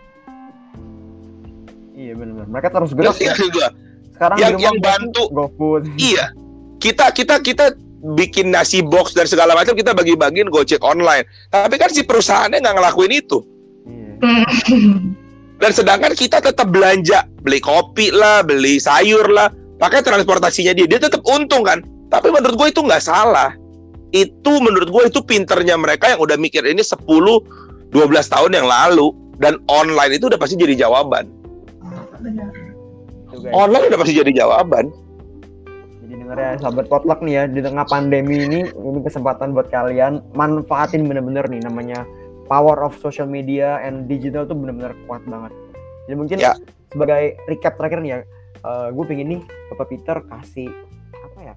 Iya 1.99 2.15
benar. 2.15 2.47
Mereka 2.47 2.69
terus 2.71 2.95
gerak. 2.95 3.19
Ya, 3.19 3.35
ya. 3.35 3.69
Sekarang 4.15 4.39
yang 4.39 4.55
yang 4.63 4.77
bantu. 4.79 5.27
GoFood. 5.35 5.91
Iya. 5.99 6.31
Kita 6.79 7.11
kita 7.11 7.43
kita 7.43 7.75
bikin 8.17 8.55
nasi 8.55 8.81
box 8.81 9.13
dan 9.13 9.29
segala 9.29 9.53
macam 9.53 9.75
kita 9.75 9.93
bagi-bagiin 9.93 10.49
Gojek 10.49 10.81
online. 10.81 11.27
Tapi 11.51 11.75
kan 11.77 11.91
si 11.91 12.07
perusahaannya 12.07 12.63
nggak 12.63 12.77
ngelakuin 12.79 13.13
itu. 13.13 13.39
Iya. 13.85 14.13
Dan 15.61 15.71
sedangkan 15.77 16.17
kita 16.17 16.41
tetap 16.41 16.73
belanja, 16.73 17.29
beli 17.45 17.61
kopi 17.61 18.09
lah, 18.09 18.41
beli 18.41 18.81
sayur 18.81 19.29
lah, 19.29 19.53
pakai 19.77 20.01
transportasinya 20.01 20.73
dia. 20.73 20.89
Dia 20.89 21.05
tetap 21.05 21.21
untung 21.29 21.61
kan. 21.61 21.85
Tapi 22.09 22.33
menurut 22.33 22.57
gue 22.57 22.69
itu 22.73 22.81
nggak 22.81 23.05
salah 23.05 23.60
itu 24.11 24.53
menurut 24.59 24.91
gue 24.91 25.03
itu 25.07 25.21
pinternya 25.23 25.79
mereka 25.79 26.11
yang 26.11 26.21
udah 26.23 26.35
mikir 26.35 26.67
ini 26.67 26.83
10 26.83 26.99
12 27.07 27.91
tahun 28.31 28.51
yang 28.55 28.67
lalu 28.67 29.11
dan 29.43 29.59
online 29.67 30.15
itu 30.19 30.31
udah 30.31 30.39
pasti 30.39 30.55
jadi 30.55 30.87
jawaban. 30.87 31.27
Benar. 32.23 32.51
Online 33.51 33.85
udah 33.91 33.99
pasti 33.99 34.15
jadi 34.15 34.31
jawaban. 34.31 34.93
Jadi 36.05 36.15
denger 36.15 36.39
ya 36.39 36.53
sahabat 36.61 36.87
potluck 36.87 37.19
nih 37.23 37.35
ya 37.35 37.43
di 37.51 37.61
tengah 37.63 37.87
pandemi 37.87 38.47
ini 38.47 38.61
ini 38.69 38.99
kesempatan 39.03 39.55
buat 39.55 39.71
kalian 39.73 40.23
manfaatin 40.35 41.07
bener-bener 41.07 41.47
nih 41.51 41.63
namanya 41.67 42.07
power 42.51 42.79
of 42.83 42.95
social 42.99 43.27
media 43.27 43.79
and 43.83 44.11
digital 44.11 44.47
tuh 44.47 44.55
bener-bener 44.59 44.95
kuat 45.07 45.23
banget. 45.27 45.55
Jadi 46.07 46.15
mungkin 46.19 46.37
ya. 46.43 46.55
sebagai 46.91 47.39
recap 47.47 47.79
terakhir 47.79 48.03
nih 48.03 48.11
ya 48.11 48.19
gue 48.93 49.05
pengen 49.09 49.27
nih 49.39 49.41
Bapak 49.73 49.87
Peter 49.89 50.17
kasih 50.29 50.69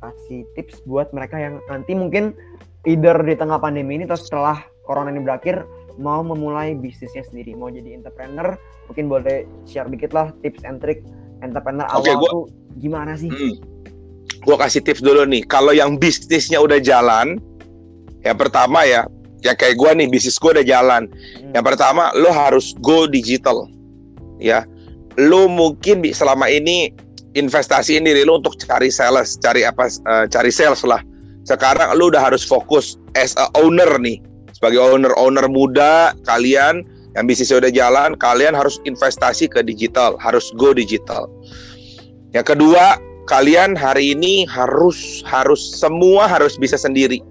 kasih 0.03 0.43
tips 0.59 0.83
buat 0.83 1.07
mereka 1.15 1.39
yang 1.39 1.63
nanti 1.71 1.95
mungkin 1.95 2.35
either 2.83 3.15
di 3.23 3.39
tengah 3.39 3.57
pandemi 3.63 3.95
ini 3.95 4.03
atau 4.03 4.19
setelah 4.19 4.59
corona 4.83 5.15
ini 5.15 5.23
berakhir 5.23 5.63
mau 5.95 6.19
memulai 6.25 6.75
bisnisnya 6.75 7.23
sendiri 7.23 7.55
mau 7.55 7.71
jadi 7.71 7.95
entrepreneur 7.95 8.59
mungkin 8.91 9.07
boleh 9.07 9.47
share 9.63 9.87
dikit 9.87 10.11
lah 10.11 10.35
tips 10.43 10.67
and 10.67 10.83
trick 10.83 11.05
entrepreneur 11.39 11.87
Oke, 11.95 12.11
awal 12.11 12.19
gua- 12.19 12.33
tuh 12.33 12.45
gimana 12.79 13.13
sih? 13.15 13.29
Hmm. 13.31 13.55
Gue 14.43 14.55
kasih 14.59 14.83
tips 14.83 14.99
dulu 14.99 15.23
nih. 15.23 15.43
Kalau 15.47 15.71
yang 15.71 15.95
bisnisnya 15.95 16.59
udah 16.59 16.75
jalan, 16.83 17.39
yang 18.27 18.35
pertama 18.35 18.83
ya, 18.83 19.07
yang 19.39 19.55
kayak 19.55 19.79
gue 19.79 19.91
nih, 20.03 20.07
bisnis 20.11 20.35
gue 20.35 20.51
udah 20.51 20.67
jalan. 20.67 21.07
Hmm. 21.07 21.51
Yang 21.55 21.63
pertama, 21.71 22.11
lo 22.15 22.27
harus 22.31 22.75
go 22.83 23.07
digital. 23.07 23.71
Ya, 24.43 24.67
lo 25.15 25.47
mungkin 25.47 26.03
selama 26.11 26.51
ini 26.51 26.91
investasiin 27.34 28.06
diri 28.06 28.26
lo 28.26 28.39
untuk 28.41 28.58
cari 28.62 28.93
sales, 28.93 29.38
cari 29.41 29.65
apa, 29.65 29.89
eh, 29.89 30.26
cari 30.30 30.52
sales 30.54 30.82
lah. 30.86 31.02
Sekarang 31.43 31.91
lo 31.98 32.08
udah 32.13 32.32
harus 32.32 32.46
fokus 32.46 32.96
as 33.19 33.36
a 33.36 33.50
owner 33.60 34.00
nih, 34.00 34.22
sebagai 34.56 34.80
owner-owner 34.80 35.46
muda 35.52 36.15
kalian 36.24 36.88
yang 37.13 37.26
bisnisnya 37.28 37.60
udah 37.62 37.72
jalan, 37.74 38.15
kalian 38.17 38.56
harus 38.58 38.80
investasi 38.88 39.46
ke 39.52 39.62
digital, 39.62 40.17
harus 40.17 40.50
go 40.56 40.74
digital. 40.74 41.30
Yang 42.34 42.58
kedua, 42.58 42.98
kalian 43.30 43.78
hari 43.78 44.17
ini 44.17 44.48
harus 44.50 45.22
harus 45.28 45.62
semua 45.62 46.26
harus 46.26 46.58
bisa 46.58 46.80
sendiri. 46.80 47.22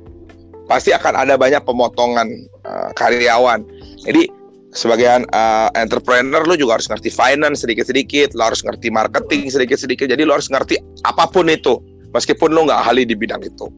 Pasti 0.70 0.94
akan 0.94 1.26
ada 1.26 1.34
banyak 1.34 1.62
pemotongan 1.66 2.28
eh, 2.68 2.90
karyawan. 2.94 3.64
Jadi 4.06 4.30
sebagai 4.72 5.28
uh, 5.36 5.68
entrepreneur 5.76 6.40
lu 6.48 6.56
juga 6.56 6.80
harus 6.80 6.88
ngerti 6.88 7.12
finance 7.12 7.60
sedikit-sedikit, 7.62 8.32
lo 8.32 8.48
harus 8.48 8.64
ngerti 8.64 8.88
marketing 8.88 9.52
sedikit-sedikit. 9.52 10.08
Jadi 10.08 10.24
lo 10.24 10.32
harus 10.32 10.48
ngerti 10.48 10.80
apa 11.04 11.28
pun 11.28 11.52
itu, 11.52 11.76
meskipun 12.16 12.56
lo 12.56 12.64
nggak 12.64 12.80
ahli 12.88 13.04
di 13.04 13.12
bidang 13.12 13.44
itu. 13.44 13.68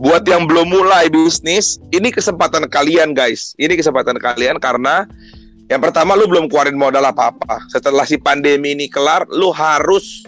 Buat 0.00 0.24
yang 0.24 0.48
belum 0.48 0.70
mulai 0.70 1.12
bisnis, 1.12 1.76
ini 1.92 2.08
kesempatan 2.08 2.70
kalian 2.70 3.12
guys. 3.12 3.52
Ini 3.60 3.74
kesempatan 3.76 4.16
kalian 4.16 4.56
karena 4.56 5.04
yang 5.68 5.82
pertama 5.82 6.16
lu 6.16 6.24
belum 6.24 6.48
keluarin 6.48 6.78
modal 6.78 7.04
apa-apa. 7.04 7.66
Setelah 7.68 8.06
si 8.08 8.16
pandemi 8.16 8.72
ini 8.72 8.86
kelar, 8.88 9.28
lu 9.28 9.52
harus 9.52 10.24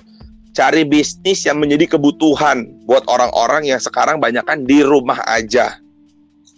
cari 0.52 0.84
bisnis 0.84 1.48
yang 1.48 1.56
menjadi 1.56 1.96
kebutuhan 1.96 2.68
buat 2.84 3.06
orang-orang 3.08 3.70
yang 3.70 3.80
sekarang 3.80 4.20
banyak 4.20 4.44
kan 4.44 4.66
di 4.68 4.84
rumah 4.84 5.22
aja. 5.24 5.78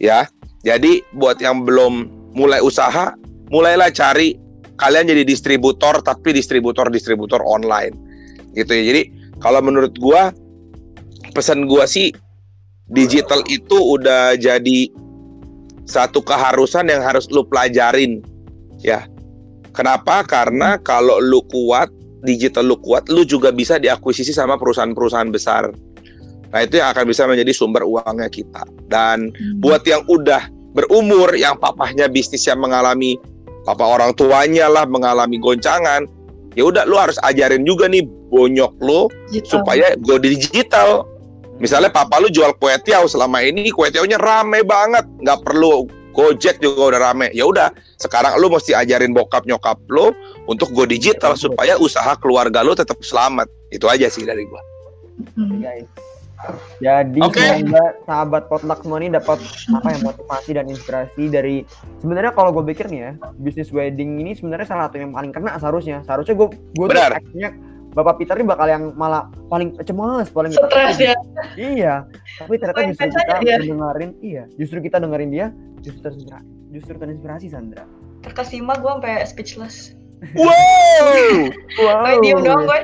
Ya. 0.00 0.26
Jadi 0.64 1.04
buat 1.14 1.38
yang 1.38 1.62
belum 1.62 2.08
mulai 2.34 2.58
usaha, 2.58 3.14
mulailah 3.48 3.92
cari 3.92 4.36
kalian 4.76 5.10
jadi 5.10 5.22
distributor 5.22 6.00
tapi 6.02 6.34
distributor-distributor 6.34 7.40
online. 7.44 7.94
Gitu 8.54 8.70
ya. 8.70 8.82
Jadi 8.92 9.02
kalau 9.42 9.60
menurut 9.60 9.94
gua 9.98 10.30
pesan 11.34 11.66
gua 11.66 11.88
sih 11.88 12.14
digital 12.92 13.42
itu 13.50 13.74
udah 13.74 14.38
jadi 14.38 14.90
satu 15.84 16.24
keharusan 16.24 16.88
yang 16.88 17.04
harus 17.04 17.28
lu 17.28 17.44
pelajarin. 17.44 18.24
Ya. 18.80 19.04
Kenapa? 19.74 20.22
Karena 20.22 20.78
kalau 20.78 21.18
lu 21.18 21.42
kuat 21.50 21.90
digital 22.24 22.64
lu 22.72 22.80
kuat, 22.80 23.06
lu 23.12 23.22
juga 23.22 23.52
bisa 23.52 23.76
diakuisisi 23.76 24.32
sama 24.32 24.56
perusahaan-perusahaan 24.56 25.28
besar. 25.28 25.68
Nah, 26.50 26.60
itu 26.64 26.80
yang 26.80 26.90
akan 26.96 27.04
bisa 27.04 27.28
menjadi 27.28 27.52
sumber 27.52 27.84
uangnya 27.84 28.32
kita. 28.32 28.64
Dan 28.88 29.30
buat 29.60 29.84
yang 29.84 30.02
udah 30.08 30.48
berumur, 30.72 31.36
yang 31.36 31.60
papahnya 31.60 32.08
bisnis 32.08 32.48
yang 32.48 32.58
mengalami 32.58 33.20
papa 33.64 33.84
orang 33.84 34.12
tuanya 34.14 34.68
lah 34.68 34.84
mengalami 34.84 35.40
goncangan, 35.40 36.06
ya 36.54 36.68
udah 36.68 36.84
lu 36.86 36.96
harus 37.00 37.18
ajarin 37.24 37.64
juga 37.64 37.90
nih 37.90 38.04
bonyok 38.30 38.72
lu 38.80 39.08
Digital. 39.32 39.50
supaya 39.50 39.86
go 40.04 40.16
digital. 40.20 41.08
Misalnya 41.58 41.90
papa 41.90 42.18
lu 42.18 42.28
jual 42.28 42.50
kue 42.58 42.74
tiaw 42.82 43.06
selama 43.06 43.40
ini 43.42 43.70
kue 43.70 43.88
tiawnya 43.88 44.18
rame 44.18 44.62
banget, 44.66 45.06
nggak 45.22 45.40
perlu 45.46 45.86
Gojek 46.14 46.62
juga 46.62 46.94
udah 46.94 47.10
rame. 47.10 47.34
Ya 47.34 47.42
udah, 47.42 47.74
sekarang 47.98 48.38
lu 48.38 48.46
mesti 48.46 48.70
ajarin 48.70 49.10
bokap 49.10 49.50
nyokap 49.50 49.82
lu 49.90 50.14
untuk 50.46 50.70
go 50.70 50.86
digital 50.86 51.34
supaya 51.34 51.74
usaha 51.74 52.14
keluarga 52.22 52.62
lu 52.62 52.78
tetap 52.78 53.02
selamat. 53.02 53.50
Itu 53.74 53.90
aja 53.90 54.06
sih 54.06 54.22
dari 54.22 54.46
gua. 54.46 54.62
Hmm. 55.34 55.58
Jadi 56.82 57.20
Oke. 57.20 57.40
semoga 57.40 57.84
sahabat 58.04 58.42
potluck 58.50 58.80
semua 58.82 58.98
ini 59.00 59.12
dapat 59.12 59.38
apa 59.72 59.88
ya 59.92 59.98
motivasi 60.04 60.50
dan 60.56 60.66
inspirasi 60.68 61.22
dari 61.32 61.56
sebenarnya 62.02 62.32
kalau 62.34 62.50
gue 62.54 62.64
pikir 62.74 62.90
nih 62.90 63.00
ya 63.00 63.12
bisnis 63.40 63.70
wedding 63.70 64.20
ini 64.20 64.36
sebenarnya 64.36 64.66
salah 64.68 64.90
satu 64.90 65.00
yang 65.00 65.12
paling 65.14 65.32
kena 65.32 65.56
seharusnya 65.56 66.02
seharusnya 66.04 66.34
gue 66.36 66.48
gue 66.52 66.86
tuh 66.90 67.00
Bapak 67.94 68.18
Peter 68.18 68.34
ini 68.34 68.50
bakal 68.50 68.66
yang 68.66 68.90
malah 68.98 69.30
paling 69.46 69.78
cemas 69.86 70.26
paling 70.34 70.50
Stres 70.50 70.98
ya. 70.98 71.14
iya 71.54 71.94
tapi 72.42 72.58
ternyata 72.58 72.90
justru 72.90 73.06
kita 73.06 73.38
dia. 73.38 73.56
mendengarin 73.62 74.10
iya 74.18 74.42
justru 74.58 74.82
kita 74.82 74.98
dengerin 74.98 75.30
dia 75.30 75.46
justru 75.78 76.02
terinspirasi 76.10 76.46
justru 76.74 76.94
terinspirasi 76.98 77.46
Sandra 77.54 77.86
Terkesima 78.24 78.80
gue 78.80 78.88
sampai 78.88 79.20
speechless. 79.28 79.92
Wow. 80.34 81.06
wow 81.78 82.02
Kayak 82.02 82.18
diem 82.24 82.38
doang 82.40 82.64
gue. 82.64 82.80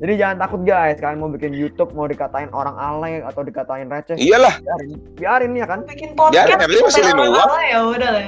jadi 0.00 0.12
jangan 0.16 0.36
takut 0.40 0.60
guys 0.64 0.96
kalian 0.98 1.20
mau 1.20 1.28
bikin 1.28 1.52
YouTube 1.52 1.92
mau 1.92 2.08
dikatain 2.08 2.48
orang 2.50 2.74
alay 2.74 3.20
atau 3.20 3.44
dikatain 3.44 3.86
receh 3.86 4.16
Iyalah, 4.16 4.56
biarin 4.58 4.90
biarin 5.14 5.52
ya 5.54 5.66
kan 5.68 5.80
Bikin 5.84 6.16
podcast. 6.16 6.34
Ya, 6.34 6.50
yang 6.50 6.60
penting 6.64 6.82
masih 6.82 7.02
lama-lama 7.12 7.58
Ya 7.62 7.78
udah 7.84 8.10
lah. 8.10 8.24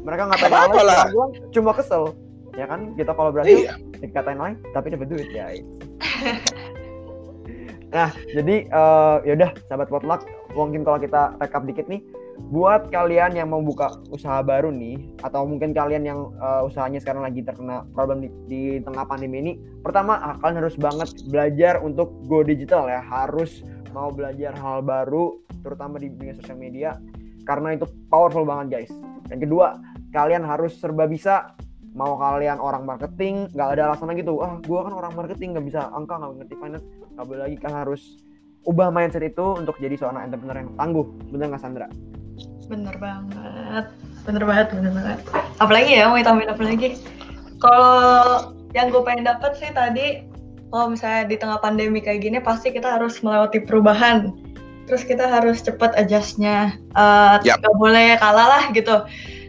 mereka 0.00 0.22
ngatain 0.30 0.50
Apa-apa 0.50 0.78
alay 0.78 0.94
lah. 0.94 1.06
cuma 1.50 1.70
kesel 1.74 2.04
ya 2.54 2.64
kan 2.64 2.80
kita 2.96 3.12
kalau 3.12 3.30
berhasil 3.34 3.58
iya. 3.58 3.74
dikatain 3.98 4.38
alay 4.40 4.54
tapi 4.72 4.86
dapat 4.88 5.06
duit 5.10 5.28
ya 5.28 5.44
nah 7.94 8.08
jadi 8.30 8.56
eh, 8.66 9.16
yaudah 9.26 9.50
sahabat 9.68 9.88
potluck 9.88 10.22
mungkin 10.54 10.80
kalau 10.80 10.96
kita 10.96 11.36
rekap 11.36 11.62
dikit 11.64 11.86
nih 11.86 12.00
buat 12.36 12.92
kalian 12.94 13.34
yang 13.34 13.50
mau 13.50 13.58
buka 13.58 13.90
usaha 14.12 14.38
baru 14.44 14.70
nih 14.70 15.18
atau 15.24 15.48
mungkin 15.48 15.74
kalian 15.74 16.06
yang 16.06 16.30
eh, 16.38 16.62
usahanya 16.62 17.02
sekarang 17.02 17.26
lagi 17.26 17.42
terkena 17.42 17.82
problem 17.90 18.22
di, 18.22 18.28
di 18.46 18.62
tengah 18.84 19.02
pandemi 19.08 19.42
ini 19.42 19.52
pertama 19.82 20.20
ah, 20.20 20.36
kalian 20.38 20.62
harus 20.62 20.76
banget 20.78 21.10
belajar 21.26 21.82
untuk 21.82 22.14
go 22.30 22.46
digital 22.46 22.86
ya. 22.86 23.02
Harus 23.02 23.64
mau 23.90 24.12
belajar 24.12 24.54
hal 24.54 24.84
baru 24.84 25.40
terutama 25.64 25.98
di 25.98 26.12
dunia 26.12 26.36
sosial 26.36 26.60
media 26.60 26.90
karena 27.48 27.74
itu 27.74 27.88
powerful 28.12 28.46
banget 28.46 28.66
guys. 28.78 28.92
Yang 29.32 29.50
kedua 29.50 29.80
kalian 30.14 30.46
harus 30.46 30.76
serba 30.78 31.08
bisa. 31.08 31.56
Mau 31.96 32.20
kalian 32.20 32.60
orang 32.60 32.84
marketing 32.84 33.48
nggak 33.56 33.68
ada 33.72 33.88
alasan 33.88 34.12
lagi 34.12 34.20
tuh 34.20 34.44
ah 34.44 34.60
gua 34.68 34.84
kan 34.84 34.92
orang 34.92 35.16
marketing 35.16 35.56
nggak 35.56 35.64
bisa 35.64 35.88
angka 35.96 36.20
nggak 36.20 36.44
ngerti 36.44 36.54
finance. 36.60 36.86
Nggak 37.16 37.24
boleh 37.24 37.40
lagi 37.48 37.56
kan 37.56 37.72
harus 37.72 38.20
ubah 38.68 38.92
mindset 38.92 39.24
itu 39.24 39.56
untuk 39.56 39.80
jadi 39.80 39.96
seorang 39.96 40.28
entrepreneur 40.28 40.60
yang 40.60 40.76
tangguh. 40.76 41.08
Bener 41.32 41.48
nggak 41.48 41.64
Sandra 41.64 41.88
Bener 42.66 42.96
banget. 42.98 43.84
Bener 44.26 44.42
banget, 44.42 44.66
bener 44.74 44.92
banget. 44.92 45.18
Apalagi 45.62 45.90
ya, 46.02 46.10
mau 46.10 46.18
tambahin 46.18 46.50
apa 46.50 46.62
lagi? 46.66 46.98
Kalau 47.62 48.52
yang 48.74 48.90
gue 48.92 49.02
pengen 49.06 49.24
dapet 49.24 49.56
sih 49.56 49.70
tadi, 49.70 50.26
kalau 50.68 50.92
misalnya 50.92 51.30
di 51.30 51.36
tengah 51.38 51.62
pandemi 51.62 52.02
kayak 52.02 52.26
gini, 52.26 52.38
pasti 52.42 52.74
kita 52.74 52.98
harus 52.98 53.22
melewati 53.22 53.62
perubahan. 53.62 54.34
Terus 54.90 55.02
kita 55.06 55.26
harus 55.26 55.62
cepet 55.62 55.94
adjustnya. 55.94 56.74
Eh, 56.94 57.34
Yap. 57.46 57.62
Gak 57.62 57.74
boleh 57.78 58.18
kalah 58.18 58.46
lah 58.50 58.64
gitu. 58.74 59.06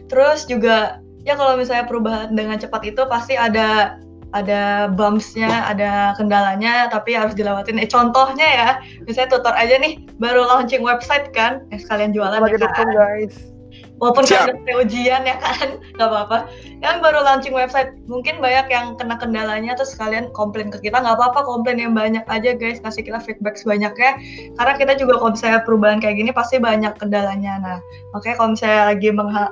Terus 0.08 0.46
juga, 0.46 1.02
ya 1.26 1.34
kalau 1.34 1.58
misalnya 1.58 1.84
perubahan 1.84 2.32
dengan 2.32 2.56
cepat 2.56 2.86
itu 2.86 3.02
pasti 3.10 3.34
ada 3.34 3.98
ada 4.36 4.92
bumpsnya, 4.92 5.48
ada 5.48 6.12
kendalanya, 6.20 6.92
tapi 6.92 7.16
harus 7.16 7.32
dilewatin. 7.32 7.80
Eh, 7.80 7.88
contohnya 7.88 8.44
ya, 8.44 8.68
misalnya 9.08 9.38
tutor 9.38 9.54
aja 9.56 9.80
nih, 9.80 10.04
baru 10.20 10.44
launching 10.44 10.84
website 10.84 11.32
kan, 11.32 11.64
eh, 11.72 11.80
sekalian 11.80 12.12
jualan 12.12 12.40
lagi 12.40 12.60
ya 12.60 12.68
kan? 12.68 12.88
guys. 12.92 13.52
Walaupun 13.98 14.30
Siap. 14.30 14.46
kan 14.46 14.56
udah 14.62 14.76
ujian 14.86 15.22
ya 15.26 15.36
kan? 15.42 15.82
Nggak 15.98 16.08
apa-apa. 16.08 16.38
Yang 16.78 16.96
baru 17.02 17.18
launching 17.26 17.50
website 17.50 17.90
mungkin 18.06 18.38
banyak 18.38 18.70
yang 18.70 18.94
kena 18.94 19.18
kendalanya 19.18 19.74
terus 19.74 19.98
kalian 19.98 20.30
komplain 20.30 20.70
ke 20.70 20.78
kita. 20.78 21.02
Nggak 21.02 21.18
apa-apa 21.18 21.42
komplain 21.42 21.82
yang 21.82 21.98
banyak 21.98 22.22
aja 22.30 22.54
guys. 22.54 22.78
Kasih 22.78 23.02
kita 23.02 23.18
feedback 23.18 23.58
sebanyaknya 23.58 24.22
karena 24.54 24.74
kita 24.78 24.92
juga 25.02 25.18
kalau 25.18 25.34
misalnya 25.34 25.60
perubahan 25.66 25.98
kayak 25.98 26.14
gini 26.14 26.30
pasti 26.30 26.62
banyak 26.62 26.94
kendalanya. 26.94 27.58
Nah 27.58 27.78
makanya 28.14 28.36
kalau 28.38 28.50
misalnya 28.54 28.82
lagi 28.94 29.08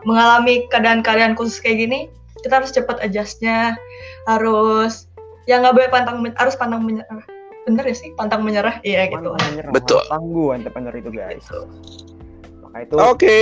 mengalami 0.06 0.54
keadaan-keadaan 0.70 1.34
khusus 1.34 1.58
kayak 1.58 1.82
gini 1.82 2.06
kita 2.46 2.62
harus 2.62 2.70
cepat 2.70 3.02
adjustnya 3.02 3.74
harus 4.30 5.10
ya 5.50 5.58
nggak 5.58 5.74
boleh 5.74 5.90
pantang 5.90 6.22
men- 6.22 6.38
harus 6.38 6.54
pantang 6.54 6.86
menyerah. 6.86 7.26
Bener 7.66 7.82
ya 7.82 7.96
sih? 7.98 8.14
Pantang 8.14 8.46
menyerah? 8.46 8.78
Iya 8.86 9.10
gitu. 9.10 9.34
Pantang 9.34 9.50
menyerah, 9.58 9.72
Betul. 9.74 10.02
tangguh 10.06 10.54
entrepreneur 10.54 10.94
itu 10.94 11.10
guys. 11.10 11.46
Maka 12.62 12.78
itu 12.86 12.94
Oke. 13.02 13.38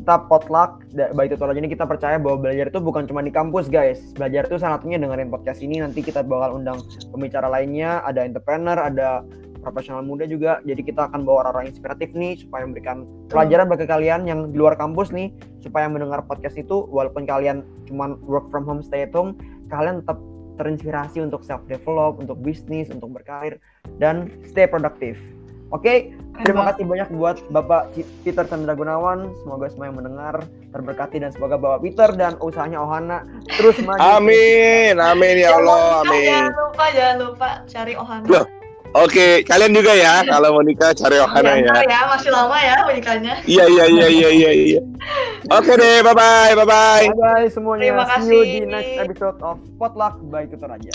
kita 0.00 0.16
potluck 0.32 0.80
by 1.12 1.28
tutorial 1.28 1.60
ini 1.60 1.68
kita 1.68 1.84
percaya 1.84 2.16
bahwa 2.16 2.48
belajar 2.48 2.72
itu 2.72 2.80
bukan 2.80 3.04
cuma 3.04 3.20
di 3.20 3.28
kampus 3.28 3.68
guys. 3.68 4.00
Belajar 4.16 4.48
itu 4.48 4.56
salah 4.56 4.80
satunya 4.80 4.96
dengerin 4.96 5.28
podcast 5.28 5.60
ini. 5.60 5.84
Nanti 5.84 6.00
kita 6.00 6.24
bakal 6.24 6.56
undang 6.56 6.80
pembicara 7.12 7.52
lainnya 7.52 8.00
ada 8.08 8.24
entrepreneur 8.24 8.80
ada 8.80 9.20
profesional 9.66 10.06
muda 10.06 10.22
juga 10.30 10.62
jadi 10.62 10.78
kita 10.78 11.10
akan 11.10 11.26
bawa 11.26 11.50
orang-orang 11.50 11.74
inspiratif 11.74 12.14
nih 12.14 12.38
supaya 12.38 12.62
memberikan 12.62 13.02
pelajaran 13.26 13.66
bagi 13.66 13.90
kalian 13.90 14.22
yang 14.30 14.54
di 14.54 14.56
luar 14.62 14.78
kampus 14.78 15.10
nih 15.10 15.34
supaya 15.58 15.90
mendengar 15.90 16.22
podcast 16.22 16.54
itu 16.54 16.86
walaupun 16.86 17.26
kalian 17.26 17.66
cuma 17.90 18.14
work 18.22 18.46
from 18.54 18.62
home 18.62 18.78
stay 18.78 19.02
at 19.02 19.10
home 19.10 19.34
kalian 19.66 20.06
tetap 20.06 20.22
terinspirasi 20.56 21.20
untuk 21.20 21.44
self 21.44 21.62
develop, 21.68 22.18
untuk 22.18 22.40
bisnis, 22.40 22.88
untuk 22.88 23.12
berkarir 23.12 23.60
dan 24.00 24.32
stay 24.48 24.64
produktif. 24.64 25.20
Oke, 25.74 26.14
terima 26.46 26.62
Emang. 26.62 26.66
kasih 26.70 26.84
banyak 26.86 27.08
buat 27.18 27.36
Bapak 27.50 27.90
Peter 28.22 28.46
Chandra 28.46 28.78
Gunawan. 28.78 29.34
Semoga 29.42 29.66
semua 29.66 29.90
yang 29.90 29.98
mendengar 29.98 30.46
terberkati 30.70 31.18
dan 31.18 31.34
semoga 31.34 31.58
Bapak 31.58 31.82
Peter 31.82 32.08
dan 32.14 32.38
usahanya 32.38 32.86
Ohana 32.86 33.26
terus 33.50 33.74
maju. 33.82 33.98
Amin, 33.98 34.94
amin 34.94 35.34
ya 35.42 35.58
Allah, 35.58 36.06
amin. 36.06 36.22
Jangan 36.30 36.54
lupa, 36.54 36.84
jangan 36.94 37.16
lupa 37.18 37.48
cari 37.66 37.92
Ohana. 37.98 38.26
Loh, 38.30 38.44
Oke, 38.96 39.44
kalian 39.44 39.76
juga 39.76 39.92
ya 39.92 40.24
kalau 40.24 40.56
mau 40.56 40.64
nikah 40.64 40.96
cari 40.96 41.20
Ohana 41.20 41.60
ya. 41.60 41.60
Iya, 41.60 41.68
ntar 41.68 41.84
ya, 41.84 42.00
masih 42.08 42.30
lama 42.32 42.56
ya 42.56 42.76
menikahnya. 42.88 43.34
Iya 43.44 43.64
iya 43.68 43.84
iya 43.92 44.06
iya 44.08 44.28
iya 44.32 44.50
iya. 44.56 44.80
Oke 45.52 45.76
deh, 45.76 46.00
bye 46.00 46.16
bye 46.16 46.56
bye 46.56 46.64
bye. 46.64 47.04
Bye 47.04 47.20
bye 47.20 47.46
semuanya. 47.52 47.92
Terima 47.92 48.04
See 48.24 48.32
you 48.32 48.40
di 48.40 48.48
kasih. 48.64 48.72
next 48.72 48.92
episode 49.04 49.38
of 49.44 49.60
Potluck 49.76 50.16
by 50.32 50.48
Tutor 50.48 50.72
aja. 50.72 50.92